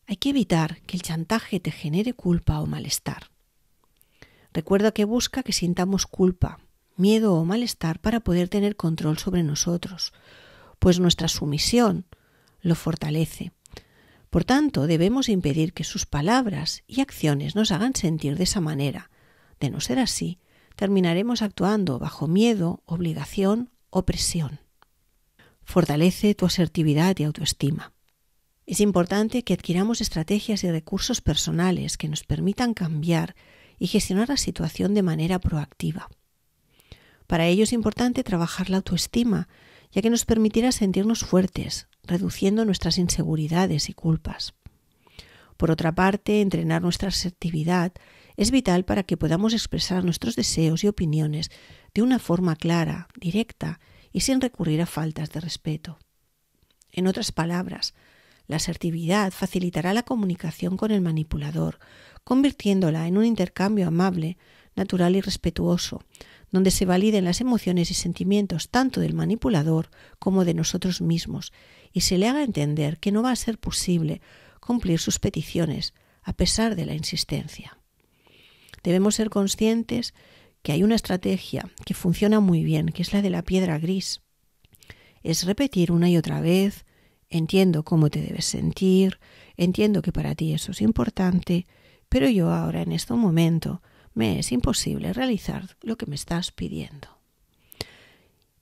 Hay 0.06 0.16
que 0.16 0.28
evitar 0.28 0.82
que 0.82 0.98
el 0.98 1.02
chantaje 1.02 1.58
te 1.58 1.70
genere 1.70 2.12
culpa 2.12 2.60
o 2.60 2.66
malestar. 2.66 3.29
Recuerda 4.52 4.92
que 4.92 5.04
busca 5.04 5.42
que 5.42 5.52
sintamos 5.52 6.06
culpa, 6.06 6.58
miedo 6.96 7.34
o 7.34 7.44
malestar 7.44 8.00
para 8.00 8.20
poder 8.20 8.48
tener 8.48 8.76
control 8.76 9.18
sobre 9.18 9.42
nosotros, 9.42 10.12
pues 10.78 10.98
nuestra 11.00 11.28
sumisión 11.28 12.06
lo 12.60 12.74
fortalece. 12.74 13.52
Por 14.30 14.44
tanto, 14.44 14.86
debemos 14.86 15.28
impedir 15.28 15.72
que 15.72 15.84
sus 15.84 16.06
palabras 16.06 16.84
y 16.86 17.00
acciones 17.00 17.56
nos 17.56 17.72
hagan 17.72 17.94
sentir 17.94 18.36
de 18.36 18.44
esa 18.44 18.60
manera. 18.60 19.10
De 19.58 19.70
no 19.70 19.80
ser 19.80 19.98
así, 19.98 20.38
terminaremos 20.76 21.42
actuando 21.42 21.98
bajo 21.98 22.28
miedo, 22.28 22.82
obligación 22.86 23.70
o 23.90 24.04
presión. 24.04 24.60
Fortalece 25.64 26.34
tu 26.34 26.46
asertividad 26.46 27.16
y 27.18 27.24
autoestima. 27.24 27.92
Es 28.66 28.80
importante 28.80 29.42
que 29.42 29.52
adquiramos 29.52 30.00
estrategias 30.00 30.62
y 30.62 30.70
recursos 30.70 31.20
personales 31.20 31.96
que 31.96 32.08
nos 32.08 32.22
permitan 32.22 32.72
cambiar 32.72 33.34
y 33.80 33.88
gestionar 33.88 34.28
la 34.28 34.36
situación 34.36 34.94
de 34.94 35.02
manera 35.02 35.40
proactiva. 35.40 36.08
Para 37.26 37.46
ello 37.46 37.64
es 37.64 37.72
importante 37.72 38.22
trabajar 38.22 38.70
la 38.70 38.76
autoestima, 38.76 39.48
ya 39.90 40.02
que 40.02 40.10
nos 40.10 40.24
permitirá 40.24 40.70
sentirnos 40.70 41.20
fuertes, 41.20 41.88
reduciendo 42.04 42.64
nuestras 42.64 42.98
inseguridades 42.98 43.88
y 43.88 43.94
culpas. 43.94 44.54
Por 45.56 45.70
otra 45.70 45.94
parte, 45.94 46.40
entrenar 46.40 46.82
nuestra 46.82 47.08
asertividad 47.08 47.92
es 48.36 48.50
vital 48.50 48.84
para 48.84 49.02
que 49.02 49.16
podamos 49.16 49.54
expresar 49.54 50.04
nuestros 50.04 50.36
deseos 50.36 50.84
y 50.84 50.88
opiniones 50.88 51.50
de 51.94 52.02
una 52.02 52.18
forma 52.18 52.56
clara, 52.56 53.08
directa 53.18 53.80
y 54.12 54.20
sin 54.20 54.40
recurrir 54.40 54.82
a 54.82 54.86
faltas 54.86 55.30
de 55.30 55.40
respeto. 55.40 55.98
En 56.92 57.06
otras 57.06 57.32
palabras, 57.32 57.94
la 58.46 58.56
asertividad 58.56 59.30
facilitará 59.30 59.94
la 59.94 60.02
comunicación 60.02 60.76
con 60.76 60.90
el 60.90 61.00
manipulador, 61.00 61.78
convirtiéndola 62.24 63.06
en 63.06 63.16
un 63.18 63.24
intercambio 63.24 63.88
amable, 63.88 64.38
natural 64.76 65.16
y 65.16 65.20
respetuoso, 65.20 66.02
donde 66.50 66.70
se 66.70 66.84
validen 66.84 67.24
las 67.24 67.40
emociones 67.40 67.90
y 67.90 67.94
sentimientos 67.94 68.70
tanto 68.70 69.00
del 69.00 69.14
manipulador 69.14 69.90
como 70.18 70.44
de 70.44 70.54
nosotros 70.54 71.00
mismos, 71.00 71.52
y 71.92 72.00
se 72.02 72.18
le 72.18 72.28
haga 72.28 72.42
entender 72.42 72.98
que 72.98 73.12
no 73.12 73.22
va 73.22 73.30
a 73.30 73.36
ser 73.36 73.58
posible 73.58 74.20
cumplir 74.60 74.98
sus 74.98 75.18
peticiones 75.18 75.94
a 76.22 76.32
pesar 76.32 76.76
de 76.76 76.86
la 76.86 76.94
insistencia. 76.94 77.78
Debemos 78.82 79.14
ser 79.14 79.30
conscientes 79.30 80.14
que 80.62 80.72
hay 80.72 80.82
una 80.82 80.94
estrategia 80.94 81.70
que 81.84 81.94
funciona 81.94 82.40
muy 82.40 82.64
bien, 82.64 82.88
que 82.88 83.02
es 83.02 83.12
la 83.12 83.22
de 83.22 83.30
la 83.30 83.42
piedra 83.42 83.78
gris. 83.78 84.22
Es 85.22 85.44
repetir 85.44 85.92
una 85.92 86.08
y 86.08 86.16
otra 86.16 86.40
vez, 86.40 86.84
entiendo 87.28 87.84
cómo 87.84 88.10
te 88.10 88.20
debes 88.20 88.44
sentir, 88.44 89.18
entiendo 89.56 90.02
que 90.02 90.12
para 90.12 90.34
ti 90.34 90.52
eso 90.52 90.72
es 90.72 90.80
importante, 90.80 91.66
pero 92.10 92.28
yo 92.28 92.52
ahora 92.52 92.82
en 92.82 92.92
este 92.92 93.14
momento 93.14 93.80
me 94.12 94.38
es 94.38 94.52
imposible 94.52 95.14
realizar 95.14 95.76
lo 95.80 95.96
que 95.96 96.06
me 96.06 96.16
estás 96.16 96.52
pidiendo. 96.52 97.08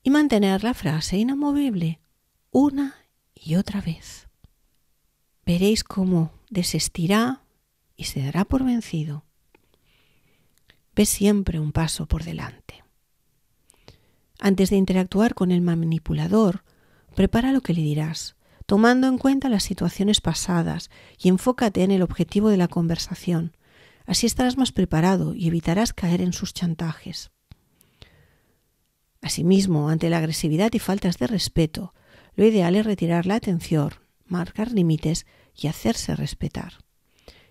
Y 0.03 0.11
mantener 0.11 0.63
la 0.63 0.73
frase 0.73 1.17
inamovible 1.17 1.99
una 2.51 2.95
y 3.35 3.55
otra 3.55 3.81
vez. 3.81 4.29
Veréis 5.45 5.83
cómo 5.83 6.31
desistirá 6.49 7.41
y 7.97 8.05
se 8.05 8.21
dará 8.21 8.45
por 8.45 8.63
vencido. 8.63 9.25
Ve 10.95 11.05
siempre 11.05 11.59
un 11.59 11.71
paso 11.71 12.05
por 12.05 12.23
delante. 12.23 12.83
Antes 14.39 14.69
de 14.69 14.77
interactuar 14.77 15.33
con 15.33 15.51
el 15.51 15.61
manipulador, 15.61 16.63
prepara 17.15 17.51
lo 17.51 17.61
que 17.61 17.73
le 17.73 17.81
dirás 17.81 18.35
tomando 18.69 19.07
en 19.07 19.17
cuenta 19.17 19.49
las 19.49 19.63
situaciones 19.63 20.21
pasadas 20.21 20.91
y 21.17 21.29
enfócate 21.29 21.81
en 21.81 21.89
el 21.89 22.03
objetivo 22.03 22.49
de 22.49 22.57
la 22.57 22.67
conversación. 22.67 23.57
Así 24.05 24.27
estarás 24.27 24.57
más 24.57 24.71
preparado 24.71 25.33
y 25.33 25.47
evitarás 25.47 25.91
caer 25.91 26.21
en 26.21 26.33
sus 26.33 26.53
chantajes. 26.53 27.31
Asimismo, 29.23 29.89
ante 29.89 30.11
la 30.11 30.19
agresividad 30.19 30.71
y 30.73 30.77
faltas 30.77 31.17
de 31.17 31.25
respeto, 31.25 31.95
lo 32.35 32.45
ideal 32.45 32.75
es 32.75 32.85
retirar 32.85 33.25
la 33.25 33.37
atención, 33.37 33.95
marcar 34.27 34.71
límites 34.71 35.25
y 35.55 35.65
hacerse 35.65 36.15
respetar. 36.15 36.73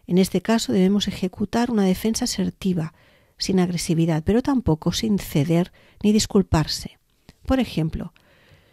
En 0.06 0.18
este 0.18 0.40
caso 0.40 0.72
debemos 0.72 1.08
ejecutar 1.08 1.72
una 1.72 1.82
defensa 1.82 2.26
asertiva, 2.26 2.94
sin 3.38 3.58
agresividad, 3.58 4.22
pero 4.22 4.40
tampoco 4.40 4.92
sin 4.92 5.18
ceder 5.18 5.72
ni 6.00 6.12
disculparse. 6.12 7.00
Por 7.44 7.58
ejemplo, 7.58 8.12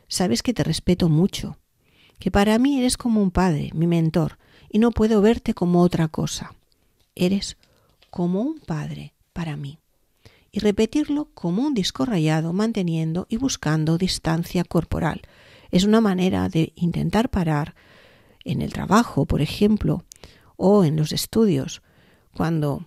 sabes 0.08 0.44
que 0.44 0.54
te 0.54 0.64
respeto 0.64 1.10
mucho, 1.10 1.58
que 2.20 2.32
para 2.32 2.58
mí 2.60 2.80
eres 2.80 2.98
como 2.98 3.22
un 3.22 3.32
padre, 3.32 3.72
mi 3.74 3.88
mentor, 3.88 4.38
y 4.70 4.80
no 4.80 4.92
puedo 4.92 5.22
verte 5.22 5.54
como 5.54 5.82
otra 5.82 6.08
cosa. 6.08 6.54
Eres 7.16 7.58
como 8.10 8.42
un 8.42 8.60
padre 8.60 9.14
para 9.34 9.56
mí. 9.58 9.80
Y 10.52 10.60
repetirlo 10.60 11.30
como 11.34 11.64
un 11.64 11.74
disco 11.74 12.06
rayado, 12.06 12.54
manteniendo 12.54 13.28
y 13.30 13.38
buscando 13.38 13.98
distancia 13.98 14.64
corporal. 14.64 15.22
Es 15.72 15.84
una 15.84 16.02
manera 16.02 16.48
de 16.48 16.72
intentar 16.76 17.30
parar 17.30 17.76
en 18.46 18.62
el 18.62 18.72
trabajo, 18.72 19.26
por 19.26 19.42
ejemplo, 19.42 20.04
o 20.56 20.86
en 20.86 20.96
los 20.96 21.12
estudios, 21.12 21.82
cuando 22.34 22.86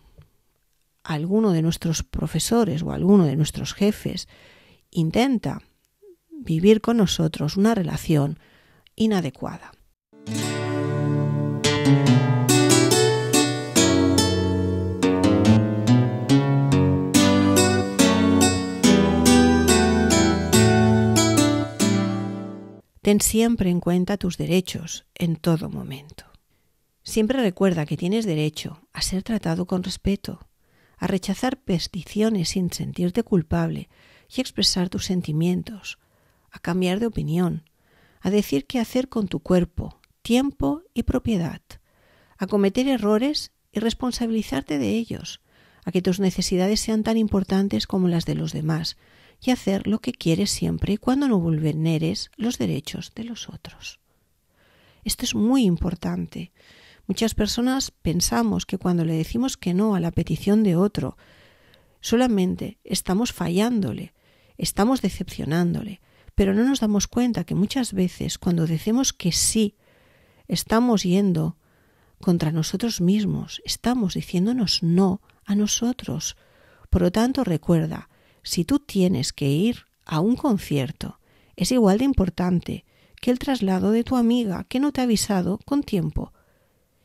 alguno 1.02 1.52
de 1.52 1.62
nuestros 1.62 2.02
profesores 2.02 2.82
o 2.82 2.92
alguno 2.92 3.26
de 3.26 3.36
nuestros 3.36 3.74
jefes 3.74 4.28
intenta 4.90 5.62
vivir 6.30 6.80
con 6.80 6.98
nosotros 6.98 7.56
una 7.56 7.74
relación 7.74 8.38
inadecuada. 8.98 9.72
Ten 23.08 23.22
siempre 23.22 23.70
en 23.70 23.80
cuenta 23.80 24.18
tus 24.18 24.36
derechos 24.36 25.06
en 25.14 25.36
todo 25.36 25.70
momento. 25.70 26.26
Siempre 27.02 27.40
recuerda 27.40 27.86
que 27.86 27.96
tienes 27.96 28.26
derecho 28.26 28.82
a 28.92 29.00
ser 29.00 29.22
tratado 29.22 29.66
con 29.66 29.82
respeto, 29.82 30.46
a 30.98 31.06
rechazar 31.06 31.58
peticiones 31.62 32.50
sin 32.50 32.70
sentirte 32.70 33.22
culpable 33.22 33.88
y 34.28 34.42
expresar 34.42 34.90
tus 34.90 35.06
sentimientos, 35.06 35.98
a 36.50 36.58
cambiar 36.58 37.00
de 37.00 37.06
opinión, 37.06 37.67
a 38.20 38.30
decir 38.30 38.66
qué 38.66 38.78
hacer 38.78 39.08
con 39.08 39.28
tu 39.28 39.40
cuerpo, 39.40 40.00
tiempo 40.22 40.82
y 40.94 41.04
propiedad, 41.04 41.62
a 42.36 42.46
cometer 42.46 42.88
errores 42.88 43.52
y 43.72 43.80
responsabilizarte 43.80 44.78
de 44.78 44.90
ellos, 44.90 45.40
a 45.84 45.92
que 45.92 46.02
tus 46.02 46.20
necesidades 46.20 46.80
sean 46.80 47.02
tan 47.02 47.16
importantes 47.16 47.86
como 47.86 48.08
las 48.08 48.24
de 48.24 48.34
los 48.34 48.52
demás, 48.52 48.96
y 49.40 49.50
hacer 49.50 49.86
lo 49.86 50.00
que 50.00 50.12
quieres 50.12 50.50
siempre 50.50 50.94
y 50.94 50.96
cuando 50.96 51.28
no 51.28 51.38
vulneres 51.38 52.30
los 52.36 52.58
derechos 52.58 53.12
de 53.14 53.24
los 53.24 53.48
otros. 53.48 54.00
Esto 55.04 55.24
es 55.24 55.34
muy 55.34 55.64
importante. 55.64 56.52
Muchas 57.06 57.34
personas 57.34 57.90
pensamos 57.90 58.66
que 58.66 58.78
cuando 58.78 59.04
le 59.04 59.14
decimos 59.14 59.56
que 59.56 59.74
no 59.74 59.94
a 59.94 60.00
la 60.00 60.10
petición 60.10 60.62
de 60.62 60.76
otro, 60.76 61.16
solamente 62.00 62.78
estamos 62.84 63.32
fallándole, 63.32 64.12
estamos 64.58 65.00
decepcionándole, 65.00 66.00
pero 66.38 66.54
no 66.54 66.62
nos 66.62 66.78
damos 66.78 67.08
cuenta 67.08 67.42
que 67.42 67.56
muchas 67.56 67.92
veces 67.92 68.38
cuando 68.38 68.68
decimos 68.68 69.12
que 69.12 69.32
sí, 69.32 69.74
estamos 70.46 71.02
yendo 71.02 71.56
contra 72.20 72.52
nosotros 72.52 73.00
mismos, 73.00 73.60
estamos 73.64 74.14
diciéndonos 74.14 74.84
no 74.84 75.20
a 75.44 75.56
nosotros. 75.56 76.36
Por 76.90 77.02
lo 77.02 77.10
tanto, 77.10 77.42
recuerda, 77.42 78.08
si 78.44 78.64
tú 78.64 78.78
tienes 78.78 79.32
que 79.32 79.48
ir 79.48 79.86
a 80.04 80.20
un 80.20 80.36
concierto, 80.36 81.18
es 81.56 81.72
igual 81.72 81.98
de 81.98 82.04
importante 82.04 82.84
que 83.20 83.32
el 83.32 83.40
traslado 83.40 83.90
de 83.90 84.04
tu 84.04 84.14
amiga 84.14 84.62
que 84.62 84.78
no 84.78 84.92
te 84.92 85.00
ha 85.00 85.04
avisado 85.10 85.58
con 85.64 85.82
tiempo 85.82 86.32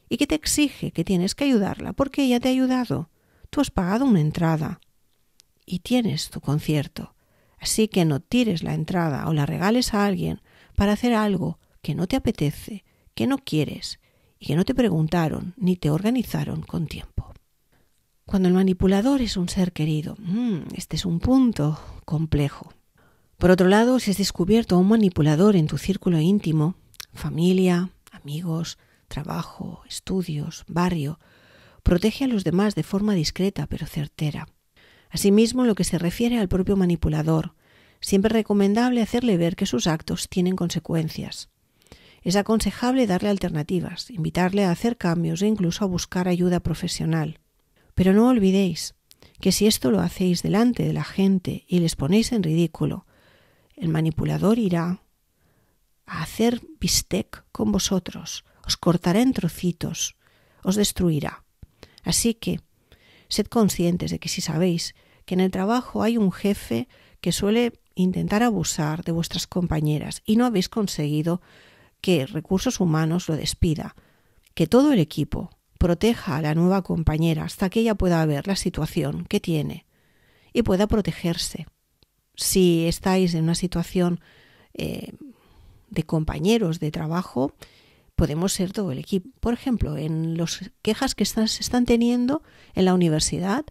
y 0.10 0.18
que 0.18 0.28
te 0.28 0.36
exige 0.36 0.92
que 0.92 1.04
tienes 1.04 1.34
que 1.34 1.46
ayudarla 1.46 1.94
porque 1.94 2.24
ella 2.26 2.40
te 2.40 2.50
ha 2.50 2.52
ayudado. 2.52 3.10
Tú 3.50 3.62
has 3.62 3.72
pagado 3.72 4.06
una 4.06 4.22
entrada 4.22 4.80
y 5.66 5.80
tienes 5.80 6.30
tu 6.30 6.40
concierto. 6.40 7.16
Así 7.64 7.88
que 7.88 8.04
no 8.04 8.20
tires 8.20 8.62
la 8.62 8.74
entrada 8.74 9.26
o 9.30 9.34
la 9.34 9.46
regales 9.46 9.94
a 9.94 10.06
alguien 10.06 10.42
para 10.76 10.92
hacer 10.92 11.14
algo 11.14 11.60
que 11.82 11.96
no 11.96 12.08
te 12.08 12.18
apetece, 12.18 12.84
que 13.16 13.26
no 13.26 13.38
quieres 13.38 14.02
y 14.38 14.48
que 14.48 14.58
no 14.58 14.66
te 14.66 14.76
preguntaron 14.76 15.54
ni 15.56 15.78
te 15.78 15.90
organizaron 15.90 16.62
con 16.64 16.88
tiempo. 16.88 17.34
Cuando 18.26 18.50
el 18.50 18.54
manipulador 18.54 19.22
es 19.22 19.38
un 19.38 19.48
ser 19.48 19.72
querido, 19.72 20.18
mm, 20.20 20.74
este 20.76 20.98
es 20.98 21.06
un 21.06 21.22
punto 21.22 21.80
complejo. 22.04 22.74
Por 23.38 23.50
otro 23.50 23.70
lado, 23.70 23.98
si 24.02 24.12
has 24.12 24.18
descubierto 24.18 24.76
a 24.76 24.80
un 24.80 24.90
manipulador 24.90 25.56
en 25.56 25.68
tu 25.68 25.78
círculo 25.78 26.20
íntimo, 26.20 26.76
familia, 27.14 27.92
amigos, 28.12 28.78
trabajo, 29.08 29.84
estudios, 29.88 30.66
barrio, 30.68 31.18
protege 31.82 32.26
a 32.26 32.28
los 32.28 32.44
demás 32.44 32.76
de 32.76 32.84
forma 32.84 33.14
discreta 33.14 33.68
pero 33.68 33.88
certera. 33.88 34.50
Asimismo, 35.14 35.64
lo 35.66 35.76
que 35.76 35.84
se 35.84 36.00
refiere 36.00 36.40
al 36.40 36.50
propio 36.50 36.76
manipulador, 36.76 37.54
siempre 38.02 38.30
es 38.30 38.34
recomendable 38.34 39.02
hacerle 39.02 39.38
ver 39.38 39.56
que 39.56 39.68
sus 39.68 39.86
actos 39.86 40.28
tienen 40.28 40.56
consecuencias. 40.56 41.50
Es 42.24 42.36
aconsejable 42.36 43.06
darle 43.06 43.30
alternativas, 43.30 44.10
invitarle 44.10 44.66
a 44.66 44.72
hacer 44.72 44.98
cambios 44.98 45.44
e 45.44 45.48
incluso 45.48 45.84
a 45.84 45.88
buscar 45.88 46.28
ayuda 46.28 46.62
profesional. 46.62 47.40
Pero 47.94 48.12
no 48.14 48.28
olvidéis 48.28 48.96
que 49.40 49.52
si 49.52 49.68
esto 49.68 49.92
lo 49.92 50.02
hacéis 50.02 50.42
delante 50.42 50.84
de 50.84 50.94
la 50.94 51.04
gente 51.04 51.64
y 51.68 51.80
les 51.80 51.96
ponéis 51.96 52.32
en 52.32 52.42
ridículo, 52.42 53.06
el 53.76 53.90
manipulador 53.90 54.58
irá 54.58 55.04
a 56.08 56.24
hacer 56.24 56.60
bistec 56.80 57.46
con 57.52 57.72
vosotros, 57.72 58.46
os 58.66 58.78
cortará 58.78 59.22
en 59.22 59.34
trocitos, 59.34 60.16
os 60.64 60.76
destruirá. 60.76 61.44
Así 62.04 62.34
que 62.34 62.62
Sed 63.34 63.48
conscientes 63.48 64.12
de 64.12 64.20
que 64.20 64.30
si 64.30 64.42
sabéis 64.42 64.94
que 65.26 65.36
en 65.36 65.40
el 65.40 65.52
trabajo 65.52 66.04
hay 66.04 66.18
un 66.18 66.32
jefe 66.32 66.88
que 67.22 67.32
suele 67.32 67.74
intentar 67.96 68.44
abusar 68.44 69.04
de 69.04 69.12
vuestras 69.12 69.48
compañeras 69.48 70.22
y 70.26 70.36
no 70.36 70.46
habéis 70.46 70.70
conseguido 70.70 71.42
que 72.02 72.26
recursos 72.26 72.80
humanos 72.80 73.30
lo 73.30 73.38
despida, 73.38 73.96
que 74.54 74.68
todo 74.68 74.92
el 74.92 75.00
equipo 75.00 75.50
proteja 75.78 76.38
a 76.38 76.42
la 76.42 76.56
nueva 76.56 76.82
compañera 76.82 77.44
hasta 77.44 77.70
que 77.70 77.82
ella 77.82 77.96
pueda 77.96 78.26
ver 78.26 78.48
la 78.48 78.56
situación 78.56 79.26
que 79.26 79.40
tiene 79.40 79.86
y 80.52 80.64
pueda 80.64 80.88
protegerse. 80.88 81.66
Si 82.36 82.88
estáis 82.88 83.34
en 83.34 83.44
una 83.44 83.56
situación 83.56 84.20
eh, 84.74 85.14
de 85.90 86.04
compañeros 86.04 86.80
de 86.80 86.92
trabajo, 86.92 87.54
podemos 88.16 88.54
ser 88.54 88.72
todo 88.72 88.92
el 88.92 89.00
equipo. 89.00 89.30
Por 89.40 89.54
ejemplo, 89.54 89.98
en 89.98 90.38
las 90.38 90.72
quejas 90.82 91.16
que 91.16 91.26
se 91.26 91.44
están 91.44 91.86
teniendo 91.86 92.42
en 92.76 92.86
la 92.86 92.94
universidad, 92.94 93.66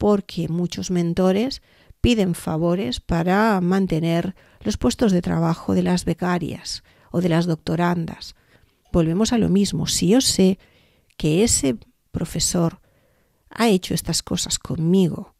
porque 0.00 0.48
muchos 0.48 0.90
mentores 0.90 1.60
piden 2.00 2.34
favores 2.34 3.00
para 3.00 3.60
mantener 3.60 4.34
los 4.60 4.78
puestos 4.78 5.12
de 5.12 5.20
trabajo 5.20 5.74
de 5.74 5.82
las 5.82 6.06
becarias 6.06 6.82
o 7.10 7.20
de 7.20 7.28
las 7.28 7.44
doctorandas. 7.44 8.34
Volvemos 8.94 9.34
a 9.34 9.38
lo 9.38 9.50
mismo. 9.50 9.86
Si 9.86 10.08
yo 10.08 10.22
sé 10.22 10.58
que 11.18 11.44
ese 11.44 11.76
profesor 12.12 12.80
ha 13.50 13.68
hecho 13.68 13.92
estas 13.92 14.22
cosas 14.22 14.58
conmigo, 14.58 15.34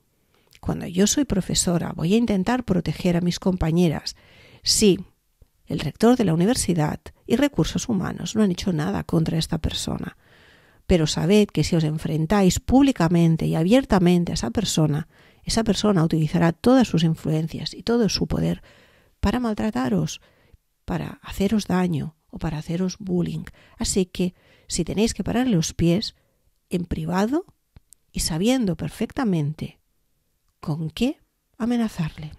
cuando 0.61 0.87
yo 0.87 1.07
soy 1.07 1.25
profesora 1.25 1.95
voy 1.97 2.13
a 2.13 2.19
intentar 2.19 2.65
proteger 2.65 3.17
a 3.17 3.23
mis 3.23 3.39
compañeras. 3.39 4.15
Sí, 4.63 4.99
el 5.65 5.81
rector 5.81 6.19
de 6.19 6.27
la 6.27 6.35
universidad 6.35 7.01
y 7.27 7.37
recursos 7.37 7.89
humanos 7.89 8.37
no 8.37 8.43
han 8.43 8.51
hecho 8.51 8.75
nada 8.75 9.05
contra 9.05 9.39
esta 9.39 9.57
persona. 9.57 10.19
Pero 10.91 11.07
sabed 11.07 11.47
que 11.47 11.63
si 11.63 11.77
os 11.77 11.85
enfrentáis 11.85 12.59
públicamente 12.59 13.47
y 13.47 13.55
abiertamente 13.55 14.33
a 14.33 14.35
esa 14.35 14.51
persona, 14.51 15.07
esa 15.45 15.63
persona 15.63 16.03
utilizará 16.03 16.51
todas 16.51 16.89
sus 16.89 17.05
influencias 17.05 17.75
y 17.75 17.85
todo 17.85 18.09
su 18.09 18.27
poder 18.27 18.61
para 19.21 19.39
maltrataros, 19.39 20.21
para 20.85 21.21
haceros 21.23 21.69
daño 21.69 22.17
o 22.29 22.39
para 22.39 22.59
haceros 22.59 22.97
bullying. 22.99 23.45
Así 23.79 24.05
que 24.05 24.35
si 24.67 24.83
tenéis 24.83 25.15
que 25.15 25.23
pararle 25.23 25.55
los 25.55 25.75
pies 25.75 26.17
en 26.71 26.87
privado 26.87 27.45
y 28.11 28.19
sabiendo 28.19 28.77
perfectamente 28.77 29.79
con 30.59 30.91
qué 30.91 31.21
amenazarle. 31.57 32.33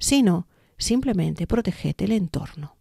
Si 0.00 0.24
no, 0.24 0.48
simplemente 0.78 1.46
proteged 1.46 1.94
el 1.98 2.10
entorno. 2.10 2.76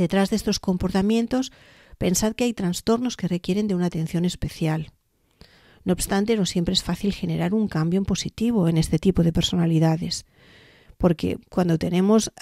Detrás 0.00 0.30
de 0.30 0.36
estos 0.36 0.60
comportamientos, 0.60 1.52
pensad 1.98 2.32
que 2.32 2.44
hay 2.44 2.54
trastornos 2.54 3.18
que 3.18 3.28
requieren 3.28 3.68
de 3.68 3.74
una 3.74 3.84
atención 3.84 4.24
especial. 4.24 4.92
No 5.84 5.92
obstante, 5.92 6.38
no 6.38 6.46
siempre 6.46 6.72
es 6.72 6.82
fácil 6.82 7.12
generar 7.12 7.52
un 7.52 7.68
cambio 7.68 7.98
en 7.98 8.06
positivo 8.06 8.66
en 8.66 8.78
este 8.78 8.98
tipo 8.98 9.22
de 9.22 9.34
personalidades, 9.34 10.24
porque 10.96 11.36
cuando 11.50 11.76
tenemos 11.76 12.32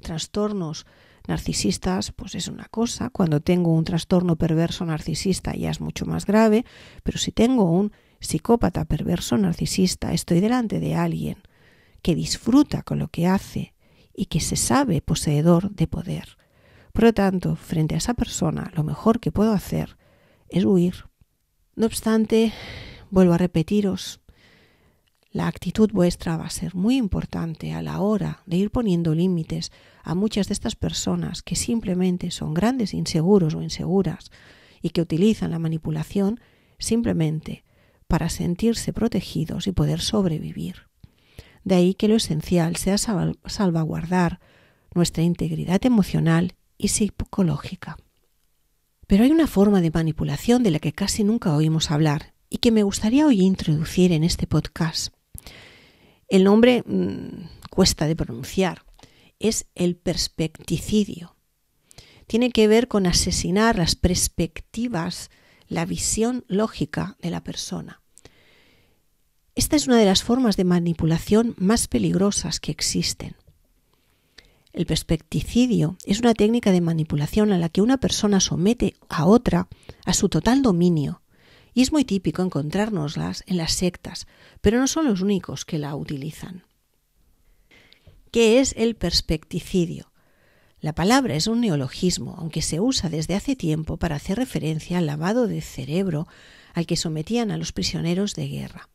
trastornos 0.00 0.86
narcisistas, 1.28 2.10
pues 2.10 2.34
es 2.34 2.48
una 2.48 2.64
cosa. 2.64 3.10
Cuando 3.10 3.38
tengo 3.38 3.72
un 3.72 3.84
trastorno 3.84 4.34
perverso 4.34 4.84
narcisista 4.84 5.54
ya 5.54 5.70
es 5.70 5.80
mucho 5.80 6.04
más 6.04 6.26
grave, 6.26 6.64
pero 7.04 7.18
si 7.18 7.30
tengo 7.30 7.70
un 7.70 7.92
psicópata 8.18 8.86
perverso 8.86 9.38
narcisista, 9.38 10.12
estoy 10.12 10.40
delante 10.40 10.80
de 10.80 10.96
alguien 10.96 11.36
que 12.02 12.16
disfruta 12.16 12.82
con 12.82 12.98
lo 12.98 13.06
que 13.06 13.28
hace 13.28 13.72
y 14.16 14.26
que 14.26 14.40
se 14.40 14.56
sabe 14.56 15.00
poseedor 15.00 15.70
de 15.70 15.86
poder. 15.86 16.39
Por 16.92 17.04
lo 17.04 17.12
tanto, 17.12 17.56
frente 17.56 17.94
a 17.94 17.98
esa 17.98 18.14
persona, 18.14 18.70
lo 18.74 18.84
mejor 18.84 19.20
que 19.20 19.32
puedo 19.32 19.52
hacer 19.52 19.96
es 20.48 20.64
huir. 20.64 21.06
No 21.76 21.86
obstante, 21.86 22.52
vuelvo 23.10 23.34
a 23.34 23.38
repetiros, 23.38 24.20
la 25.32 25.46
actitud 25.46 25.90
vuestra 25.92 26.36
va 26.36 26.46
a 26.46 26.50
ser 26.50 26.74
muy 26.74 26.96
importante 26.96 27.72
a 27.72 27.82
la 27.82 28.00
hora 28.00 28.42
de 28.46 28.56
ir 28.56 28.70
poniendo 28.72 29.14
límites 29.14 29.70
a 30.02 30.16
muchas 30.16 30.48
de 30.48 30.54
estas 30.54 30.74
personas 30.74 31.42
que 31.42 31.54
simplemente 31.54 32.32
son 32.32 32.52
grandes 32.52 32.94
inseguros 32.94 33.54
o 33.54 33.62
inseguras 33.62 34.32
y 34.82 34.90
que 34.90 35.00
utilizan 35.00 35.52
la 35.52 35.60
manipulación 35.60 36.40
simplemente 36.78 37.64
para 38.08 38.28
sentirse 38.28 38.92
protegidos 38.92 39.68
y 39.68 39.72
poder 39.72 40.00
sobrevivir. 40.00 40.88
De 41.62 41.76
ahí 41.76 41.94
que 41.94 42.08
lo 42.08 42.16
esencial 42.16 42.74
sea 42.74 42.98
salvaguardar 42.98 44.40
nuestra 44.94 45.22
integridad 45.22 45.84
emocional 45.86 46.54
y 46.80 46.88
psicológica. 46.88 47.96
Pero 49.06 49.24
hay 49.24 49.30
una 49.30 49.46
forma 49.46 49.80
de 49.80 49.90
manipulación 49.90 50.62
de 50.62 50.70
la 50.70 50.78
que 50.78 50.92
casi 50.92 51.24
nunca 51.24 51.54
oímos 51.54 51.90
hablar 51.90 52.34
y 52.48 52.58
que 52.58 52.70
me 52.70 52.82
gustaría 52.82 53.26
hoy 53.26 53.40
introducir 53.40 54.12
en 54.12 54.24
este 54.24 54.46
podcast. 54.46 55.14
El 56.28 56.44
nombre 56.44 56.84
mm, 56.86 57.48
cuesta 57.70 58.06
de 58.06 58.16
pronunciar. 58.16 58.84
Es 59.38 59.66
el 59.74 59.96
perspecticidio. 59.96 61.36
Tiene 62.26 62.50
que 62.50 62.68
ver 62.68 62.86
con 62.86 63.06
asesinar 63.06 63.76
las 63.76 63.96
perspectivas, 63.96 65.30
la 65.66 65.86
visión 65.86 66.44
lógica 66.46 67.16
de 67.20 67.30
la 67.30 67.42
persona. 67.42 68.00
Esta 69.56 69.76
es 69.76 69.88
una 69.88 69.98
de 69.98 70.04
las 70.04 70.22
formas 70.22 70.56
de 70.56 70.64
manipulación 70.64 71.54
más 71.58 71.88
peligrosas 71.88 72.60
que 72.60 72.70
existen. 72.70 73.34
El 74.72 74.86
perspecticidio 74.86 75.96
es 76.04 76.20
una 76.20 76.34
técnica 76.34 76.70
de 76.70 76.80
manipulación 76.80 77.52
a 77.52 77.58
la 77.58 77.68
que 77.68 77.82
una 77.82 77.98
persona 77.98 78.38
somete 78.38 78.94
a 79.08 79.26
otra 79.26 79.68
a 80.04 80.12
su 80.12 80.28
total 80.28 80.62
dominio, 80.62 81.22
y 81.74 81.82
es 81.82 81.92
muy 81.92 82.04
típico 82.04 82.42
encontrárnoslas 82.42 83.42
en 83.46 83.56
las 83.56 83.72
sectas, 83.72 84.26
pero 84.60 84.78
no 84.78 84.86
son 84.86 85.06
los 85.06 85.20
únicos 85.20 85.64
que 85.64 85.78
la 85.78 85.94
utilizan. 85.96 86.64
¿Qué 88.30 88.60
es 88.60 88.74
el 88.76 88.94
perspecticidio? 88.94 90.12
La 90.80 90.94
palabra 90.94 91.34
es 91.34 91.48
un 91.48 91.60
neologismo, 91.60 92.36
aunque 92.38 92.62
se 92.62 92.80
usa 92.80 93.10
desde 93.10 93.34
hace 93.34 93.56
tiempo 93.56 93.96
para 93.96 94.16
hacer 94.16 94.38
referencia 94.38 94.98
al 94.98 95.06
lavado 95.06 95.48
de 95.48 95.60
cerebro 95.60 96.28
al 96.72 96.86
que 96.86 96.96
sometían 96.96 97.50
a 97.50 97.56
los 97.56 97.72
prisioneros 97.72 98.34
de 98.34 98.48
guerra. 98.48 98.88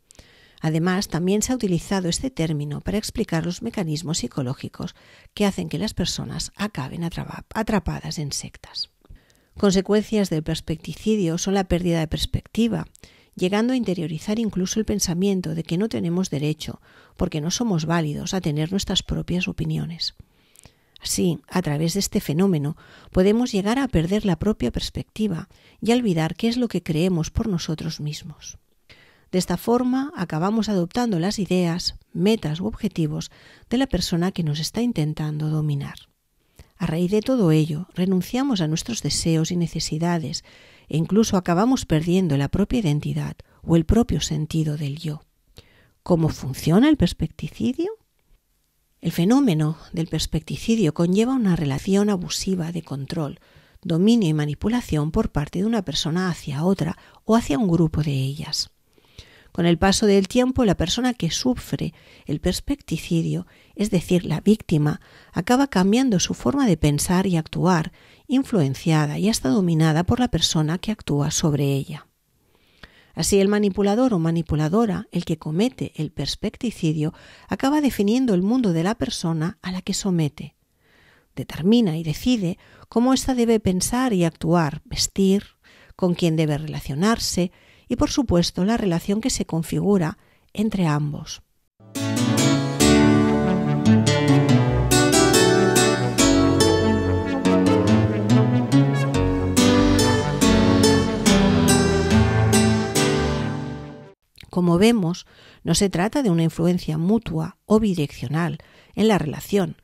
Además, 0.65 1.09
también 1.09 1.43
se 1.43 1.53
ha 1.53 1.55
utilizado 1.55 2.09
este 2.09 2.31
término 2.31 2.81
para 2.81 2.97
explicar 2.97 3.45
los 3.45 3.61
mecanismos 3.61 4.17
psicológicos 4.17 4.95
que 5.35 5.45
hacen 5.45 5.69
que 5.69 5.77
las 5.77 5.93
personas 5.93 6.51
acaben 6.55 7.03
atrapadas 7.03 8.17
en 8.17 8.31
sectas. 8.31 8.89
Consecuencias 9.59 10.31
del 10.31 10.41
perspecticidio 10.41 11.37
son 11.37 11.53
la 11.53 11.65
pérdida 11.65 11.99
de 11.99 12.07
perspectiva, 12.07 12.87
llegando 13.35 13.73
a 13.73 13.75
interiorizar 13.75 14.39
incluso 14.39 14.79
el 14.79 14.87
pensamiento 14.87 15.53
de 15.53 15.61
que 15.61 15.77
no 15.77 15.87
tenemos 15.87 16.31
derecho, 16.31 16.81
porque 17.15 17.41
no 17.41 17.51
somos 17.51 17.85
válidos, 17.85 18.33
a 18.33 18.41
tener 18.41 18.71
nuestras 18.71 19.03
propias 19.03 19.47
opiniones. 19.47 20.15
Así, 20.99 21.37
a 21.47 21.61
través 21.61 21.93
de 21.93 21.99
este 21.99 22.21
fenómeno, 22.21 22.75
podemos 23.11 23.51
llegar 23.51 23.77
a 23.77 23.87
perder 23.87 24.25
la 24.25 24.39
propia 24.39 24.71
perspectiva 24.71 25.47
y 25.79 25.91
a 25.91 25.95
olvidar 25.95 26.35
qué 26.35 26.47
es 26.47 26.57
lo 26.57 26.69
que 26.69 26.81
creemos 26.81 27.29
por 27.29 27.47
nosotros 27.47 27.99
mismos. 27.99 28.57
De 29.35 29.39
esta 29.39 29.57
forma 29.57 30.13
acabamos 30.15 30.69
adoptando 30.69 31.19
las 31.19 31.39
ideas, 31.39 31.95
metas 32.13 32.61
u 32.61 32.67
objetivos 32.67 33.31
de 33.69 33.77
la 33.77 33.85
persona 33.85 34.31
que 34.31 34.43
nos 34.43 34.61
está 34.61 34.81
intentando 34.81 35.49
dominar. 35.49 35.95
A 36.77 36.85
raíz 36.85 37.11
de 37.11 37.19
todo 37.19 37.51
ello, 37.51 37.89
renunciamos 37.95 38.61
a 38.61 38.69
nuestros 38.69 39.01
deseos 39.03 39.51
y 39.51 39.57
necesidades 39.57 40.45
e 40.87 40.95
incluso 40.95 41.35
acabamos 41.35 41.85
perdiendo 41.85 42.37
la 42.37 42.47
propia 42.47 42.79
identidad 42.79 43.35
o 43.61 43.75
el 43.75 43.83
propio 43.83 44.21
sentido 44.21 44.77
del 44.77 44.99
yo. 44.99 45.25
¿Cómo 46.01 46.29
funciona 46.29 46.87
el 46.87 46.95
perspecticidio? 46.95 47.91
El 49.01 49.11
fenómeno 49.11 49.77
del 49.91 50.07
perspecticidio 50.07 50.93
conlleva 50.93 51.33
una 51.33 51.57
relación 51.57 52.09
abusiva 52.09 52.71
de 52.71 52.83
control, 52.83 53.41
dominio 53.81 54.29
y 54.29 54.33
manipulación 54.33 55.11
por 55.11 55.33
parte 55.33 55.59
de 55.59 55.65
una 55.65 55.83
persona 55.83 56.29
hacia 56.29 56.63
otra 56.63 56.97
o 57.25 57.35
hacia 57.35 57.59
un 57.59 57.67
grupo 57.67 58.01
de 58.01 58.13
ellas. 58.13 58.71
Con 59.55 59.65
el 59.65 59.77
paso 59.77 60.05
del 60.05 60.27
tiempo, 60.27 60.65
la 60.65 60.75
persona 60.75 61.13
que 61.13 61.31
sufre 61.31 61.93
el 62.25 62.41
perspecticidio, 62.41 63.47
es 63.75 63.89
decir, 63.89 64.25
la 64.25 64.41
víctima, 64.41 64.99
acaba 65.31 65.67
cambiando 65.67 66.19
su 66.19 66.33
forma 66.33 66.67
de 66.67 66.75
pensar 66.75 67.25
y 67.25 67.37
actuar, 67.37 67.93
influenciada 68.27 69.17
y 69.17 69.29
hasta 69.29 69.47
dominada 69.47 70.03
por 70.03 70.19
la 70.19 70.27
persona 70.27 70.77
que 70.77 70.91
actúa 70.91 71.31
sobre 71.31 71.71
ella. 71.71 72.09
Así 73.13 73.39
el 73.39 73.47
manipulador 73.47 74.13
o 74.13 74.19
manipuladora, 74.19 75.07
el 75.13 75.23
que 75.23 75.37
comete 75.37 75.93
el 75.95 76.11
perspecticidio, 76.11 77.13
acaba 77.47 77.79
definiendo 77.79 78.33
el 78.33 78.41
mundo 78.41 78.73
de 78.73 78.83
la 78.83 78.95
persona 78.95 79.57
a 79.61 79.71
la 79.71 79.81
que 79.81 79.93
somete. 79.93 80.57
Determina 81.33 81.95
y 81.95 82.03
decide 82.03 82.57
cómo 82.89 83.13
ésta 83.13 83.35
debe 83.35 83.61
pensar 83.61 84.11
y 84.11 84.25
actuar, 84.25 84.81
vestir, 84.83 85.55
con 85.95 86.13
quién 86.13 86.35
debe 86.35 86.57
relacionarse, 86.57 87.53
y 87.87 87.95
por 87.95 88.09
supuesto 88.09 88.65
la 88.65 88.77
relación 88.77 89.21
que 89.21 89.29
se 89.29 89.45
configura 89.45 90.17
entre 90.53 90.87
ambos. 90.87 91.41
Como 104.55 104.77
vemos, 104.77 105.25
no 105.65 105.75
se 105.75 105.89
trata 105.89 106.23
de 106.23 106.29
una 106.29 106.43
influencia 106.43 106.97
mutua 106.97 107.57
o 107.65 107.81
bidireccional 107.81 108.59
en 108.95 109.09
la 109.09 109.17
relación, 109.17 109.75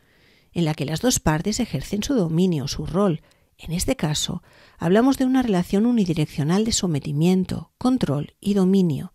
en 0.54 0.64
la 0.64 0.74
que 0.76 0.86
las 0.86 1.02
dos 1.02 1.20
partes 1.20 1.60
ejercen 1.60 2.04
su 2.04 2.14
dominio, 2.14 2.70
su 2.70 2.86
rol, 2.86 3.22
en 3.62 3.74
este 3.74 3.95
caso, 3.95 4.41
hablamos 4.78 5.17
de 5.17 5.26
una 5.26 5.43
relación 5.43 5.86
unidireccional 5.86 6.65
de 6.65 6.71
sometimiento, 6.71 7.71
control 7.78 8.34
y 8.39 8.56
dominio, 8.56 9.13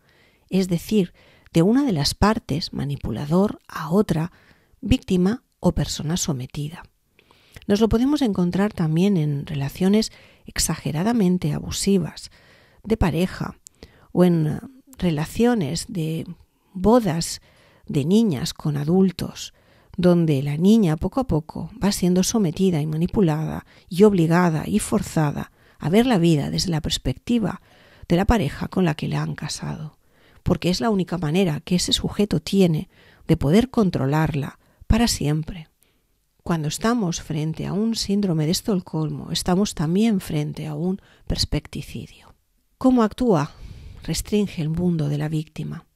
es 0.48 0.68
decir, 0.68 1.12
de 1.52 1.62
una 1.62 1.84
de 1.84 1.92
las 1.92 2.14
partes, 2.14 2.72
manipulador, 2.72 3.60
a 3.66 3.90
otra, 3.90 4.30
víctima 4.80 5.42
o 5.58 5.72
persona 5.72 6.16
sometida. 6.16 6.84
Nos 7.66 7.80
lo 7.80 7.88
podemos 7.88 8.22
encontrar 8.22 8.72
también 8.72 9.16
en 9.16 9.46
relaciones 9.46 10.12
exageradamente 10.44 11.52
abusivas, 11.52 12.30
de 12.84 12.96
pareja, 12.96 13.58
o 14.12 14.24
en 14.24 14.46
eh, 14.46 14.60
relaciones 14.98 15.86
de 15.88 16.26
bodas 16.72 17.40
de 17.86 18.04
niñas 18.04 18.54
con 18.54 18.76
adultos, 18.76 19.52
donde 19.96 20.42
la 20.42 20.56
niña 20.56 20.96
poco 20.96 21.20
a 21.20 21.26
poco 21.26 21.70
va 21.82 21.92
siendo 21.92 22.22
sometida 22.22 22.80
y 22.80 22.86
manipulada 22.86 23.66
y 23.88 24.04
obligada 24.04 24.64
y 24.66 24.78
forzada 24.78 25.52
a 25.78 25.88
ver 25.88 26.06
la 26.06 26.18
vida 26.18 26.50
desde 26.50 26.70
la 26.70 26.80
perspectiva 26.80 27.60
de 28.08 28.16
la 28.16 28.24
pareja 28.24 28.68
con 28.68 28.84
la 28.84 28.94
que 28.94 29.08
le 29.08 29.16
han 29.16 29.34
casado, 29.34 29.98
porque 30.42 30.70
es 30.70 30.80
la 30.80 30.90
única 30.90 31.18
manera 31.18 31.60
que 31.60 31.76
ese 31.76 31.92
sujeto 31.92 32.40
tiene 32.40 32.88
de 33.26 33.36
poder 33.36 33.70
controlarla 33.70 34.58
para 34.86 35.08
siempre. 35.08 35.68
Cuando 36.42 36.68
estamos 36.68 37.22
frente 37.22 37.66
a 37.66 37.72
un 37.72 37.96
síndrome 37.96 38.46
de 38.46 38.52
Estocolmo, 38.52 39.32
estamos 39.32 39.74
también 39.74 40.20
frente 40.20 40.68
a 40.68 40.74
un 40.74 41.00
perspecticidio. 41.26 42.34
¿Cómo 42.78 43.02
actúa? 43.02 43.50
Restringe 44.04 44.62
el 44.62 44.68
mundo 44.68 45.08
de 45.08 45.18
la 45.18 45.28
víctima. 45.28 45.86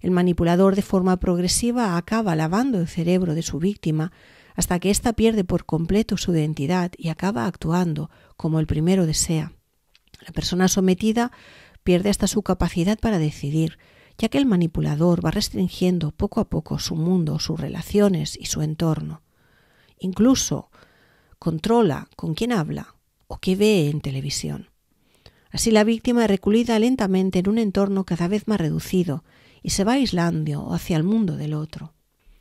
El 0.00 0.10
manipulador 0.10 0.76
de 0.76 0.82
forma 0.82 1.16
progresiva 1.18 1.96
acaba 1.96 2.36
lavando 2.36 2.80
el 2.80 2.88
cerebro 2.88 3.34
de 3.34 3.42
su 3.42 3.58
víctima 3.58 4.12
hasta 4.54 4.78
que 4.78 4.90
ésta 4.90 5.12
pierde 5.12 5.44
por 5.44 5.64
completo 5.66 6.16
su 6.16 6.32
identidad 6.32 6.92
y 6.96 7.08
acaba 7.08 7.46
actuando 7.46 8.10
como 8.36 8.60
el 8.60 8.66
primero 8.66 9.06
desea. 9.06 9.52
La 10.26 10.32
persona 10.32 10.68
sometida 10.68 11.32
pierde 11.84 12.10
hasta 12.10 12.26
su 12.26 12.42
capacidad 12.42 12.98
para 12.98 13.18
decidir, 13.18 13.78
ya 14.18 14.28
que 14.28 14.38
el 14.38 14.46
manipulador 14.46 15.24
va 15.24 15.30
restringiendo 15.30 16.10
poco 16.10 16.40
a 16.40 16.48
poco 16.48 16.78
su 16.78 16.96
mundo, 16.96 17.38
sus 17.38 17.58
relaciones 17.58 18.36
y 18.36 18.46
su 18.46 18.62
entorno. 18.62 19.22
Incluso 20.00 20.70
controla 21.38 22.08
con 22.16 22.34
quién 22.34 22.52
habla 22.52 22.96
o 23.28 23.38
qué 23.38 23.54
ve 23.56 23.88
en 23.88 24.00
televisión. 24.00 24.70
Así 25.50 25.70
la 25.70 25.84
víctima 25.84 26.26
reculida 26.26 26.78
lentamente 26.78 27.38
en 27.38 27.48
un 27.48 27.58
entorno 27.58 28.04
cada 28.04 28.28
vez 28.28 28.48
más 28.48 28.60
reducido 28.60 29.24
y 29.62 29.70
se 29.70 29.84
va 29.84 29.94
aislando 29.94 30.72
hacia 30.72 30.96
el 30.96 31.04
mundo 31.04 31.36
del 31.36 31.54
otro. 31.54 31.94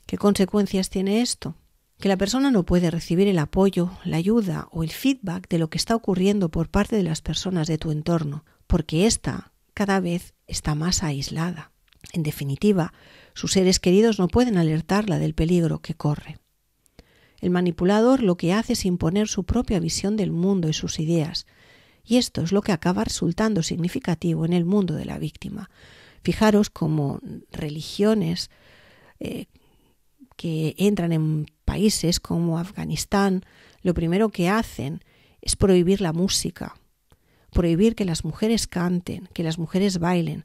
¿Qué 0.06 0.18
consecuencias 0.18 0.90
tiene 0.90 1.22
esto? 1.22 1.56
que 2.00 2.10
la 2.10 2.18
persona 2.18 2.52
no 2.52 2.64
puede 2.64 2.92
recibir 2.92 3.28
el 3.28 3.40
apoyo, 3.40 3.92
la 4.04 4.18
ayuda 4.18 4.68
o 4.72 4.84
el 4.84 4.92
feedback 4.92 5.50
de 5.50 5.58
lo 5.58 5.70
que 5.70 5.78
está 5.78 5.96
ocurriendo 5.96 6.50
por 6.50 6.70
parte 6.70 6.96
de 6.96 7.04
las 7.04 7.22
personas 7.22 7.68
de 7.68 7.78
tu 7.78 7.92
entorno, 7.92 8.46
porque 8.68 9.08
ésta 9.08 9.52
cada 9.74 10.00
vez 10.00 10.34
está 10.46 10.76
más 10.76 11.04
aislada. 11.04 11.72
En 12.14 12.24
definitiva, 12.24 12.94
sus 13.34 13.54
seres 13.54 13.80
queridos 13.80 14.20
no 14.20 14.28
pueden 14.28 14.58
alertarla 14.58 15.20
del 15.20 15.34
peligro 15.34 15.80
que 15.80 15.96
corre. 15.96 16.40
El 17.40 17.50
manipulador 17.50 18.24
lo 18.24 18.38
que 18.38 18.54
hace 18.54 18.74
es 18.74 18.86
imponer 18.86 19.28
su 19.28 19.44
propia 19.44 19.80
visión 19.80 20.18
del 20.18 20.32
mundo 20.32 20.70
y 20.70 20.74
sus 20.74 21.00
ideas, 21.00 21.46
y 22.04 22.18
esto 22.18 22.42
es 22.42 22.52
lo 22.52 22.62
que 22.62 22.72
acaba 22.72 23.04
resultando 23.04 23.64
significativo 23.64 24.46
en 24.46 24.54
el 24.54 24.66
mundo 24.66 24.96
de 24.96 25.06
la 25.06 25.20
víctima. 25.20 25.70
Fijaros 26.28 26.70
cómo 26.70 27.22
religiones 27.54 28.50
eh, 29.22 29.46
que 30.36 30.76
entran 30.78 31.14
en 31.14 31.46
países 31.64 32.20
como 32.20 32.60
Afganistán, 32.60 33.46
lo 33.82 33.94
primero 33.94 34.28
que 34.28 34.50
hacen 34.50 35.00
es 35.40 35.56
prohibir 35.56 36.02
la 36.02 36.12
música, 36.12 36.76
prohibir 37.54 37.96
que 37.96 38.04
las 38.04 38.26
mujeres 38.26 38.68
canten, 38.68 39.30
que 39.32 39.42
las 39.42 39.58
mujeres 39.58 40.00
bailen, 40.00 40.44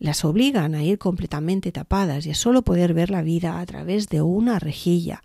las 0.00 0.24
obligan 0.24 0.74
a 0.74 0.82
ir 0.82 0.98
completamente 0.98 1.70
tapadas 1.70 2.26
y 2.26 2.32
a 2.32 2.34
solo 2.34 2.62
poder 2.62 2.92
ver 2.92 3.10
la 3.10 3.22
vida 3.22 3.60
a 3.60 3.66
través 3.66 4.08
de 4.08 4.20
una 4.20 4.58
rejilla. 4.58 5.22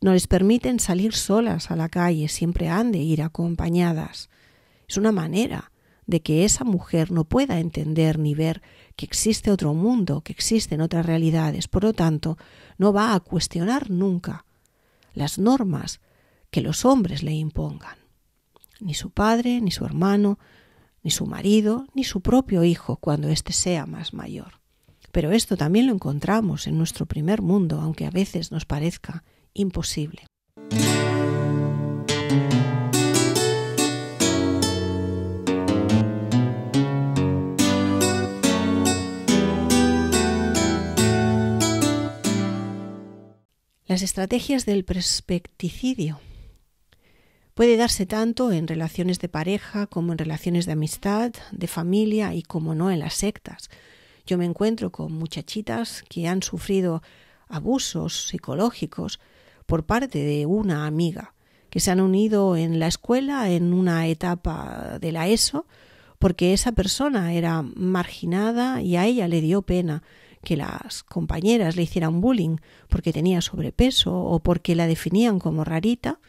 No 0.00 0.12
les 0.12 0.28
permiten 0.28 0.78
salir 0.78 1.12
solas 1.12 1.72
a 1.72 1.76
la 1.76 1.88
calle, 1.88 2.28
siempre 2.28 2.68
han 2.68 2.92
de 2.92 2.98
ir 2.98 3.20
acompañadas. 3.22 4.30
Es 4.86 4.96
una 4.96 5.10
manera 5.10 5.72
de 6.06 6.22
que 6.22 6.44
esa 6.44 6.64
mujer 6.64 7.10
no 7.10 7.24
pueda 7.24 7.58
entender 7.58 8.18
ni 8.18 8.34
ver 8.34 8.62
que 8.94 9.06
existe 9.06 9.50
otro 9.50 9.74
mundo, 9.74 10.20
que 10.20 10.32
existen 10.32 10.80
otras 10.80 11.04
realidades. 11.04 11.68
Por 11.68 11.84
lo 11.84 11.92
tanto, 11.92 12.38
no 12.78 12.92
va 12.92 13.14
a 13.14 13.20
cuestionar 13.20 13.90
nunca 13.90 14.44
las 15.14 15.38
normas 15.38 16.00
que 16.50 16.60
los 16.60 16.84
hombres 16.84 17.22
le 17.22 17.32
impongan. 17.32 17.98
Ni 18.80 18.94
su 18.94 19.10
padre, 19.10 19.60
ni 19.60 19.70
su 19.70 19.84
hermano, 19.84 20.38
ni 21.02 21.10
su 21.10 21.26
marido, 21.26 21.86
ni 21.94 22.04
su 22.04 22.20
propio 22.20 22.62
hijo 22.62 22.96
cuando 22.96 23.28
éste 23.28 23.52
sea 23.52 23.86
más 23.86 24.12
mayor. 24.12 24.60
Pero 25.12 25.32
esto 25.32 25.56
también 25.56 25.86
lo 25.86 25.94
encontramos 25.94 26.66
en 26.66 26.78
nuestro 26.78 27.06
primer 27.06 27.42
mundo, 27.42 27.80
aunque 27.80 28.06
a 28.06 28.10
veces 28.10 28.52
nos 28.52 28.64
parezca 28.64 29.24
imposible. 29.54 30.26
Las 43.96 44.02
estrategias 44.02 44.66
del 44.66 44.84
perspecticidio 44.84 46.20
Puede 47.54 47.78
darse 47.78 48.04
tanto 48.04 48.52
en 48.52 48.68
relaciones 48.68 49.20
de 49.20 49.30
pareja 49.30 49.86
como 49.86 50.12
en 50.12 50.18
relaciones 50.18 50.66
de 50.66 50.72
amistad, 50.72 51.32
de 51.50 51.66
familia 51.66 52.34
y 52.34 52.42
como 52.42 52.74
no 52.74 52.90
en 52.90 52.98
las 52.98 53.14
sectas. 53.14 53.70
Yo 54.26 54.36
me 54.36 54.44
encuentro 54.44 54.92
con 54.92 55.14
muchachitas 55.14 56.04
que 56.10 56.28
han 56.28 56.42
sufrido 56.42 57.02
abusos 57.48 58.28
psicológicos 58.28 59.18
por 59.64 59.86
parte 59.86 60.18
de 60.18 60.44
una 60.44 60.86
amiga, 60.86 61.32
que 61.70 61.80
se 61.80 61.90
han 61.90 62.02
unido 62.02 62.54
en 62.54 62.78
la 62.78 62.88
escuela 62.88 63.48
en 63.48 63.72
una 63.72 64.08
etapa 64.08 64.98
de 65.00 65.10
la 65.10 65.26
ESO 65.26 65.64
porque 66.18 66.52
esa 66.52 66.72
persona 66.72 67.32
era 67.32 67.62
marginada 67.62 68.82
y 68.82 68.96
a 68.96 69.06
ella 69.06 69.26
le 69.26 69.40
dio 69.40 69.62
pena 69.62 70.02
que 70.42 70.56
las 70.56 71.02
compañeras 71.02 71.76
le 71.76 71.82
hicieran 71.82 72.20
bullying 72.20 72.56
porque 72.88 73.12
tenía 73.12 73.40
sobrepeso 73.40 74.14
o 74.14 74.40
porque 74.40 74.74
la 74.74 74.86
definían 74.86 75.38
como 75.38 75.64
rarita 75.64 76.20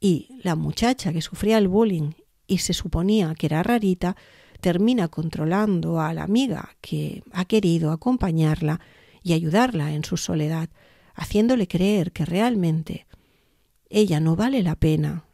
y 0.00 0.28
la 0.42 0.56
muchacha 0.56 1.12
que 1.12 1.22
sufría 1.22 1.58
el 1.58 1.68
bullying 1.68 2.12
y 2.46 2.58
se 2.58 2.74
suponía 2.74 3.34
que 3.34 3.46
era 3.46 3.62
rarita, 3.62 4.16
termina 4.60 5.08
controlando 5.08 6.00
a 6.00 6.12
la 6.12 6.22
amiga 6.22 6.76
que 6.80 7.22
ha 7.32 7.44
querido 7.44 7.92
acompañarla 7.92 8.80
y 9.22 9.32
ayudarla 9.32 9.92
en 9.92 10.04
su 10.04 10.16
soledad, 10.16 10.68
haciéndole 11.14 11.68
creer 11.68 12.12
que 12.12 12.24
realmente 12.24 13.06
ella 13.90 14.20
no 14.20 14.36
vale 14.36 14.62
la 14.62 14.76
pena, 14.76 15.24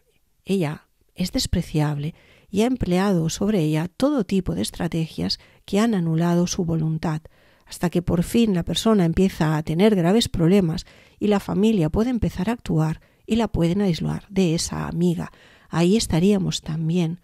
ella 0.44 0.86
es 1.14 1.32
despreciable 1.32 2.14
y 2.50 2.62
ha 2.62 2.66
empleado 2.66 3.28
sobre 3.28 3.60
ella 3.60 3.88
todo 3.88 4.24
tipo 4.24 4.54
de 4.54 4.62
estrategias 4.62 5.38
que 5.64 5.80
han 5.80 5.94
anulado 5.94 6.46
su 6.46 6.64
voluntad, 6.64 7.22
hasta 7.68 7.90
que 7.90 8.02
por 8.02 8.22
fin 8.22 8.54
la 8.54 8.62
persona 8.62 9.04
empieza 9.04 9.56
a 9.56 9.62
tener 9.62 9.94
graves 9.94 10.28
problemas 10.28 10.86
y 11.18 11.28
la 11.28 11.40
familia 11.40 11.90
puede 11.90 12.10
empezar 12.10 12.48
a 12.48 12.54
actuar 12.54 13.00
y 13.26 13.36
la 13.36 13.48
pueden 13.48 13.82
aislar 13.82 14.24
de 14.30 14.54
esa 14.54 14.88
amiga. 14.88 15.30
Ahí 15.68 15.96
estaríamos 15.96 16.62
también 16.62 17.20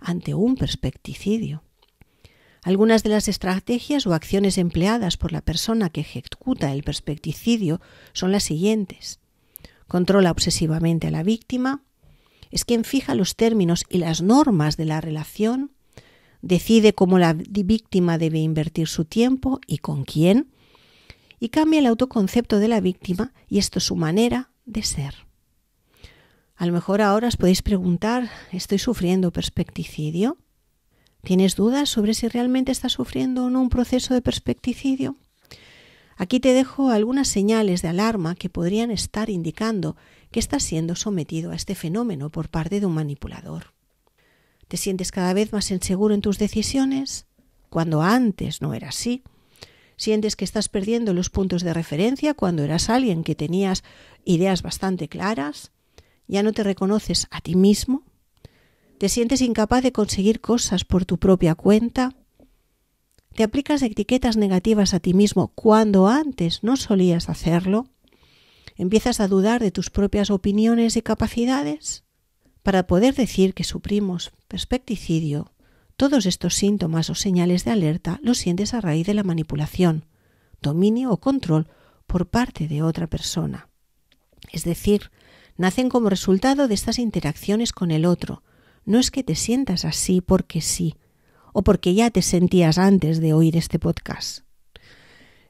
ante 0.00 0.34
un 0.34 0.56
perspecticidio. 0.56 1.62
Algunas 2.62 3.02
de 3.02 3.10
las 3.10 3.28
estrategias 3.28 4.06
o 4.06 4.14
acciones 4.14 4.58
empleadas 4.58 5.16
por 5.16 5.32
la 5.32 5.42
persona 5.42 5.90
que 5.90 6.00
ejecuta 6.00 6.72
el 6.72 6.82
perspecticidio 6.82 7.80
son 8.14 8.32
las 8.32 8.42
siguientes. 8.42 9.20
Controla 9.86 10.30
obsesivamente 10.30 11.08
a 11.08 11.10
la 11.10 11.22
víctima, 11.22 11.82
es 12.50 12.64
quien 12.64 12.84
fija 12.84 13.14
los 13.14 13.36
términos 13.36 13.84
y 13.88 13.98
las 13.98 14.22
normas 14.22 14.76
de 14.76 14.86
la 14.86 15.00
relación, 15.00 15.72
decide 16.44 16.92
cómo 16.92 17.18
la 17.18 17.32
víctima 17.32 18.18
debe 18.18 18.38
invertir 18.38 18.86
su 18.86 19.04
tiempo 19.06 19.60
y 19.66 19.78
con 19.78 20.04
quién, 20.04 20.50
y 21.40 21.48
cambia 21.48 21.80
el 21.80 21.86
autoconcepto 21.86 22.58
de 22.58 22.68
la 22.68 22.80
víctima 22.80 23.32
y 23.48 23.58
esto 23.58 23.78
es 23.78 23.84
su 23.84 23.96
manera 23.96 24.50
de 24.66 24.82
ser. 24.82 25.26
A 26.56 26.66
lo 26.66 26.72
mejor 26.72 27.00
ahora 27.00 27.28
os 27.28 27.36
podéis 27.36 27.62
preguntar, 27.62 28.30
¿estoy 28.52 28.78
sufriendo 28.78 29.32
perspecticidio? 29.32 30.38
¿Tienes 31.22 31.56
dudas 31.56 31.88
sobre 31.88 32.14
si 32.14 32.28
realmente 32.28 32.70
estás 32.70 32.92
sufriendo 32.92 33.46
o 33.46 33.50
no 33.50 33.60
un 33.60 33.70
proceso 33.70 34.14
de 34.14 34.22
perspecticidio? 34.22 35.16
Aquí 36.16 36.38
te 36.38 36.52
dejo 36.52 36.90
algunas 36.90 37.26
señales 37.26 37.82
de 37.82 37.88
alarma 37.88 38.36
que 38.36 38.50
podrían 38.50 38.90
estar 38.90 39.30
indicando 39.30 39.96
que 40.30 40.40
estás 40.40 40.62
siendo 40.62 40.94
sometido 40.94 41.50
a 41.50 41.56
este 41.56 41.74
fenómeno 41.74 42.30
por 42.30 42.50
parte 42.50 42.78
de 42.78 42.86
un 42.86 42.94
manipulador. 42.94 43.73
¿Te 44.68 44.76
sientes 44.76 45.12
cada 45.12 45.34
vez 45.34 45.52
más 45.52 45.70
inseguro 45.70 46.14
en 46.14 46.20
tus 46.20 46.38
decisiones? 46.38 47.26
Cuando 47.70 48.02
antes 48.02 48.62
no 48.62 48.74
era 48.74 48.88
así. 48.88 49.22
¿Sientes 49.96 50.36
que 50.36 50.44
estás 50.44 50.68
perdiendo 50.68 51.12
los 51.12 51.30
puntos 51.30 51.62
de 51.62 51.74
referencia 51.74 52.34
cuando 52.34 52.64
eras 52.64 52.90
alguien 52.90 53.22
que 53.24 53.34
tenías 53.34 53.84
ideas 54.24 54.62
bastante 54.62 55.08
claras? 55.08 55.70
ya 56.26 56.42
no 56.42 56.52
te 56.52 56.62
reconoces 56.62 57.26
a 57.30 57.40
ti 57.40 57.54
mismo, 57.54 58.02
te 58.98 59.08
sientes 59.08 59.40
incapaz 59.40 59.82
de 59.82 59.92
conseguir 59.92 60.40
cosas 60.40 60.84
por 60.84 61.04
tu 61.04 61.18
propia 61.18 61.54
cuenta, 61.54 62.14
te 63.34 63.42
aplicas 63.42 63.82
etiquetas 63.82 64.36
negativas 64.36 64.94
a 64.94 65.00
ti 65.00 65.12
mismo 65.12 65.48
cuando 65.48 66.06
antes 66.06 66.62
no 66.62 66.76
solías 66.76 67.28
hacerlo, 67.28 67.88
empiezas 68.76 69.20
a 69.20 69.28
dudar 69.28 69.60
de 69.60 69.70
tus 69.70 69.90
propias 69.90 70.30
opiniones 70.30 70.96
y 70.96 71.02
capacidades. 71.02 72.03
Para 72.64 72.86
poder 72.86 73.14
decir 73.14 73.52
que 73.52 73.62
suprimos 73.62 74.32
perspecticidio, 74.48 75.52
todos 75.98 76.24
estos 76.24 76.54
síntomas 76.54 77.10
o 77.10 77.14
señales 77.14 77.66
de 77.66 77.72
alerta 77.72 78.18
los 78.22 78.38
sientes 78.38 78.72
a 78.72 78.80
raíz 78.80 79.06
de 79.06 79.12
la 79.12 79.22
manipulación, 79.22 80.06
dominio 80.62 81.12
o 81.12 81.18
control 81.18 81.68
por 82.06 82.26
parte 82.26 82.66
de 82.66 82.82
otra 82.82 83.06
persona. 83.06 83.68
Es 84.50 84.64
decir, 84.64 85.10
nacen 85.58 85.90
como 85.90 86.08
resultado 86.08 86.66
de 86.66 86.72
estas 86.72 86.98
interacciones 86.98 87.70
con 87.72 87.90
el 87.90 88.06
otro. 88.06 88.42
No 88.86 88.98
es 88.98 89.10
que 89.10 89.22
te 89.22 89.34
sientas 89.34 89.84
así 89.84 90.22
porque 90.22 90.62
sí, 90.62 90.96
o 91.52 91.62
porque 91.62 91.92
ya 91.92 92.10
te 92.10 92.22
sentías 92.22 92.78
antes 92.78 93.20
de 93.20 93.34
oír 93.34 93.58
este 93.58 93.78
podcast. 93.78 94.40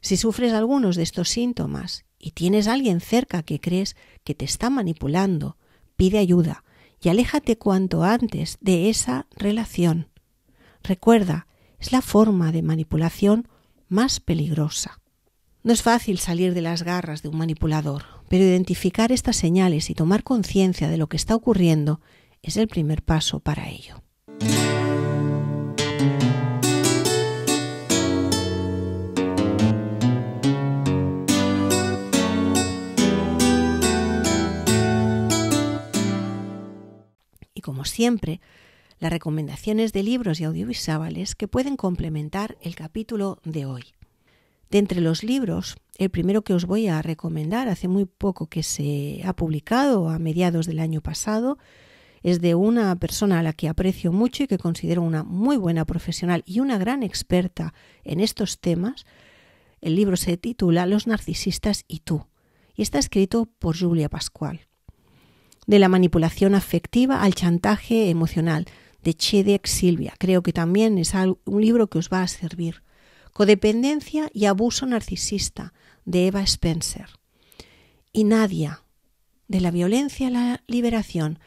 Si 0.01 0.17
sufres 0.17 0.53
algunos 0.53 0.97
de 0.97 1.05
estos 1.05 1.29
síntomas 1.29 2.07
y 2.19 2.33
tienes 2.33 2.67
a 2.67 2.73
alguien 2.73 3.01
cerca 3.01 3.45
que 3.45 3.61
crees 3.61 3.95
que 4.25 4.35
te 4.35 4.45
está 4.45 4.69
manipulando, 4.69 5.57
pide 5.95 6.19
ayuda 6.19 6.65
y 7.05 7.11
aléjate 7.11 7.59
cuanto 7.59 8.03
antes 8.03 8.57
de 8.63 8.89
esa 8.89 9.27
relación. 9.37 10.09
Recuerda, 10.83 11.47
es 11.79 11.93
la 11.93 12.01
forma 12.01 12.51
de 12.51 12.63
manipulación 12.63 13.47
más 13.89 14.21
peligrosa. 14.21 15.01
No 15.63 15.73
es 15.75 15.83
fácil 15.83 16.19
salir 16.19 16.55
de 16.55 16.63
las 16.63 16.83
garras 16.83 17.23
de 17.23 17.29
un 17.29 17.37
manipulador, 17.37 18.05
pero 18.29 18.45
identificar 18.45 19.13
estas 19.13 19.37
señales 19.37 19.91
y 19.91 19.95
tomar 19.95 20.23
conciencia 20.23 20.89
de 20.89 20.97
lo 20.97 21.09
que 21.09 21.19
está 21.19 21.35
ocurriendo 21.35 22.01
es 22.43 22.57
el 22.57 22.69
primer 22.69 23.03
paso 23.03 23.41
para 23.41 23.69
ello. 23.69 24.03
Siempre, 37.85 38.41
las 38.99 39.13
recomendaciones 39.13 39.93
de 39.93 40.03
libros 40.03 40.41
y 40.41 40.45
audiovisuales 40.45 41.35
que 41.35 41.49
pueden 41.49 41.77
complementar 41.77 42.57
el 42.61 42.75
capítulo 42.75 43.41
de 43.45 43.67
hoy. 43.67 43.85
De 44.71 44.79
entre 44.79 45.01
los 45.01 45.23
libros, 45.23 45.77
el 45.99 46.11
primero 46.11 46.43
que 46.43 46.55
os 46.55 46.65
voy 46.65 46.89
a 46.89 47.03
recomendar, 47.03 47.69
hace 47.69 47.89
muy 47.89 48.07
poco 48.07 48.47
que 48.47 48.63
se 48.63 49.21
ha 49.25 49.35
publicado, 49.35 50.09
a 50.09 50.19
mediados 50.19 50.67
del 50.67 50.81
año 50.81 51.01
pasado, 51.01 51.59
es 52.23 52.41
de 52.41 52.55
una 52.55 52.97
persona 52.97 53.39
a 53.39 53.43
la 53.43 53.53
que 53.53 53.69
aprecio 53.69 54.11
mucho 54.11 54.45
y 54.45 54.47
que 54.47 54.59
considero 54.59 55.03
una 55.03 55.23
muy 55.23 55.57
buena 55.57 55.85
profesional 55.85 56.43
y 56.47 56.61
una 56.61 56.79
gran 56.79 57.03
experta 57.03 57.75
en 58.03 58.21
estos 58.21 58.61
temas. 58.61 59.05
El 59.83 59.95
libro 59.95 60.17
se 60.17 60.39
titula 60.39 60.87
Los 60.87 61.07
narcisistas 61.07 61.85
y 61.87 62.01
tú 62.01 62.27
y 62.75 62.83
está 62.83 62.99
escrito 62.99 63.47
por 63.59 63.79
Julia 63.79 64.09
Pascual. 64.09 64.61
De 65.67 65.79
la 65.79 65.89
manipulación 65.89 66.55
afectiva 66.55 67.23
al 67.23 67.35
chantaje 67.35 68.11
emocional, 68.11 68.67
de 69.03 69.15
Chedek 69.15 69.67
Silvia. 69.67 70.15
Creo 70.19 70.43
que 70.43 70.53
también 70.53 70.99
es 70.99 71.13
un 71.15 71.61
libro 71.61 71.89
que 71.89 71.99
os 71.99 72.09
va 72.09 72.23
a 72.23 72.29
servir. 72.29 72.83
Codependencia 73.33 74.31
y 74.33 74.47
abuso 74.47 74.87
narcisista, 74.87 75.73
de 76.05 76.27
Eva 76.27 76.43
Spencer. 76.43 77.09
Y 78.13 78.25
Nadia, 78.25 78.83
de 79.49 79.61
la 79.61 79.71
violencia 79.71 80.29
a 80.29 80.31
la 80.31 80.63
liberación, 80.67 81.39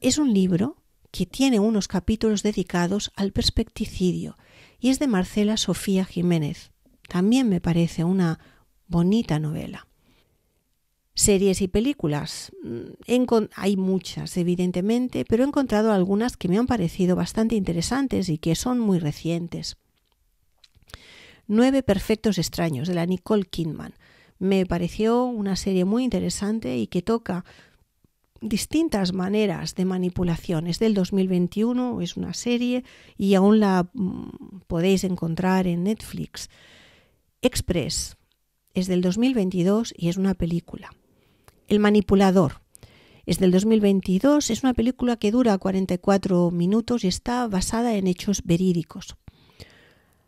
es 0.00 0.18
un 0.18 0.34
libro 0.34 0.76
que 1.10 1.26
tiene 1.26 1.60
unos 1.60 1.88
capítulos 1.88 2.42
dedicados 2.42 3.12
al 3.16 3.32
perspecticidio 3.32 4.36
y 4.80 4.90
es 4.90 4.98
de 4.98 5.06
Marcela 5.06 5.56
Sofía 5.56 6.04
Jiménez. 6.04 6.72
También 7.08 7.48
me 7.48 7.60
parece 7.60 8.04
una 8.04 8.38
bonita 8.86 9.38
novela. 9.38 9.86
Series 11.16 11.62
y 11.62 11.68
películas. 11.68 12.50
Mm, 12.64 13.44
hay 13.54 13.76
muchas, 13.76 14.36
evidentemente, 14.36 15.24
pero 15.24 15.44
he 15.44 15.46
encontrado 15.46 15.92
algunas 15.92 16.36
que 16.36 16.48
me 16.48 16.58
han 16.58 16.66
parecido 16.66 17.14
bastante 17.14 17.54
interesantes 17.54 18.28
y 18.28 18.38
que 18.38 18.56
son 18.56 18.80
muy 18.80 18.98
recientes. 18.98 19.76
Nueve 21.46 21.84
Perfectos 21.84 22.38
Extraños, 22.38 22.88
de 22.88 22.94
la 22.94 23.06
Nicole 23.06 23.44
Kidman. 23.44 23.94
Me 24.40 24.66
pareció 24.66 25.24
una 25.24 25.54
serie 25.54 25.84
muy 25.84 26.02
interesante 26.02 26.78
y 26.78 26.88
que 26.88 27.02
toca 27.02 27.44
distintas 28.40 29.12
maneras 29.12 29.76
de 29.76 29.84
manipulación. 29.84 30.66
Es 30.66 30.80
del 30.80 30.94
2021, 30.94 32.00
es 32.00 32.16
una 32.16 32.34
serie 32.34 32.82
y 33.16 33.34
aún 33.34 33.60
la 33.60 33.88
mm, 33.92 34.62
podéis 34.66 35.04
encontrar 35.04 35.68
en 35.68 35.84
Netflix. 35.84 36.50
Express 37.40 38.16
es 38.74 38.88
del 38.88 39.00
2022 39.00 39.94
y 39.96 40.08
es 40.08 40.16
una 40.16 40.34
película. 40.34 40.90
El 41.68 41.80
manipulador 41.80 42.60
es 43.26 43.38
del 43.38 43.50
2022, 43.50 44.50
es 44.50 44.62
una 44.62 44.74
película 44.74 45.16
que 45.16 45.30
dura 45.30 45.56
44 45.56 46.50
minutos 46.50 47.04
y 47.04 47.08
está 47.08 47.48
basada 47.48 47.94
en 47.96 48.06
hechos 48.06 48.42
verídicos. 48.44 49.16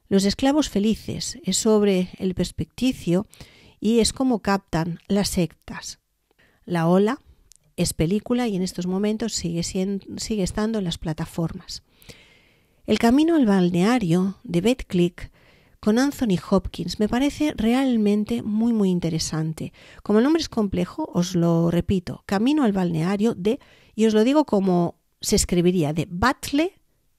Los 0.08 0.24
esclavos 0.24 0.70
felices 0.70 1.38
es 1.42 1.58
sobre 1.58 2.08
el 2.18 2.34
perspecticio 2.34 3.26
y 3.80 4.00
es 4.00 4.12
como 4.12 4.40
captan 4.40 5.00
las 5.08 5.28
sectas. 5.28 5.98
La 6.64 6.88
ola 6.88 7.20
es 7.76 7.92
película 7.92 8.48
y 8.48 8.56
en 8.56 8.62
estos 8.62 8.86
momentos 8.86 9.34
sigue, 9.34 9.62
sigue 9.62 10.42
estando 10.42 10.78
en 10.78 10.84
las 10.84 10.96
plataformas. 10.96 11.82
El 12.86 12.98
camino 12.98 13.36
al 13.36 13.46
balneario 13.46 14.38
de 14.44 14.60
Beth 14.62 14.84
Click 14.86 15.30
con 15.86 16.00
Anthony 16.00 16.36
Hopkins 16.50 16.98
me 16.98 17.08
parece 17.08 17.54
realmente 17.56 18.42
muy 18.42 18.72
muy 18.72 18.90
interesante. 18.90 19.72
Como 20.02 20.18
el 20.18 20.24
nombre 20.24 20.42
es 20.42 20.48
complejo, 20.48 21.08
os 21.14 21.36
lo 21.36 21.70
repito, 21.70 22.24
Camino 22.26 22.64
al 22.64 22.72
balneario 22.72 23.34
de, 23.36 23.60
y 23.94 24.06
os 24.06 24.12
lo 24.12 24.24
digo 24.24 24.46
como 24.46 24.98
se 25.20 25.36
escribiría, 25.36 25.92
de 25.92 26.08
Battle 26.10 26.72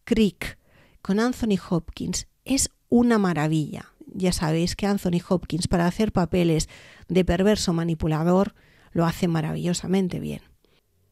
Creek 0.03 0.59
con 1.01 1.21
Anthony 1.21 1.57
Hopkins. 1.69 2.27
Es 2.43 2.69
una 2.89 3.17
maravilla. 3.17 3.93
Ya 4.05 4.33
sabéis 4.33 4.75
que 4.75 4.85
Anthony 4.85 5.21
Hopkins 5.29 5.69
para 5.69 5.87
hacer 5.87 6.11
papeles 6.11 6.67
de 7.07 7.23
perverso 7.23 7.71
manipulador 7.71 8.53
lo 8.91 9.05
hace 9.05 9.29
maravillosamente 9.29 10.19
bien. 10.19 10.41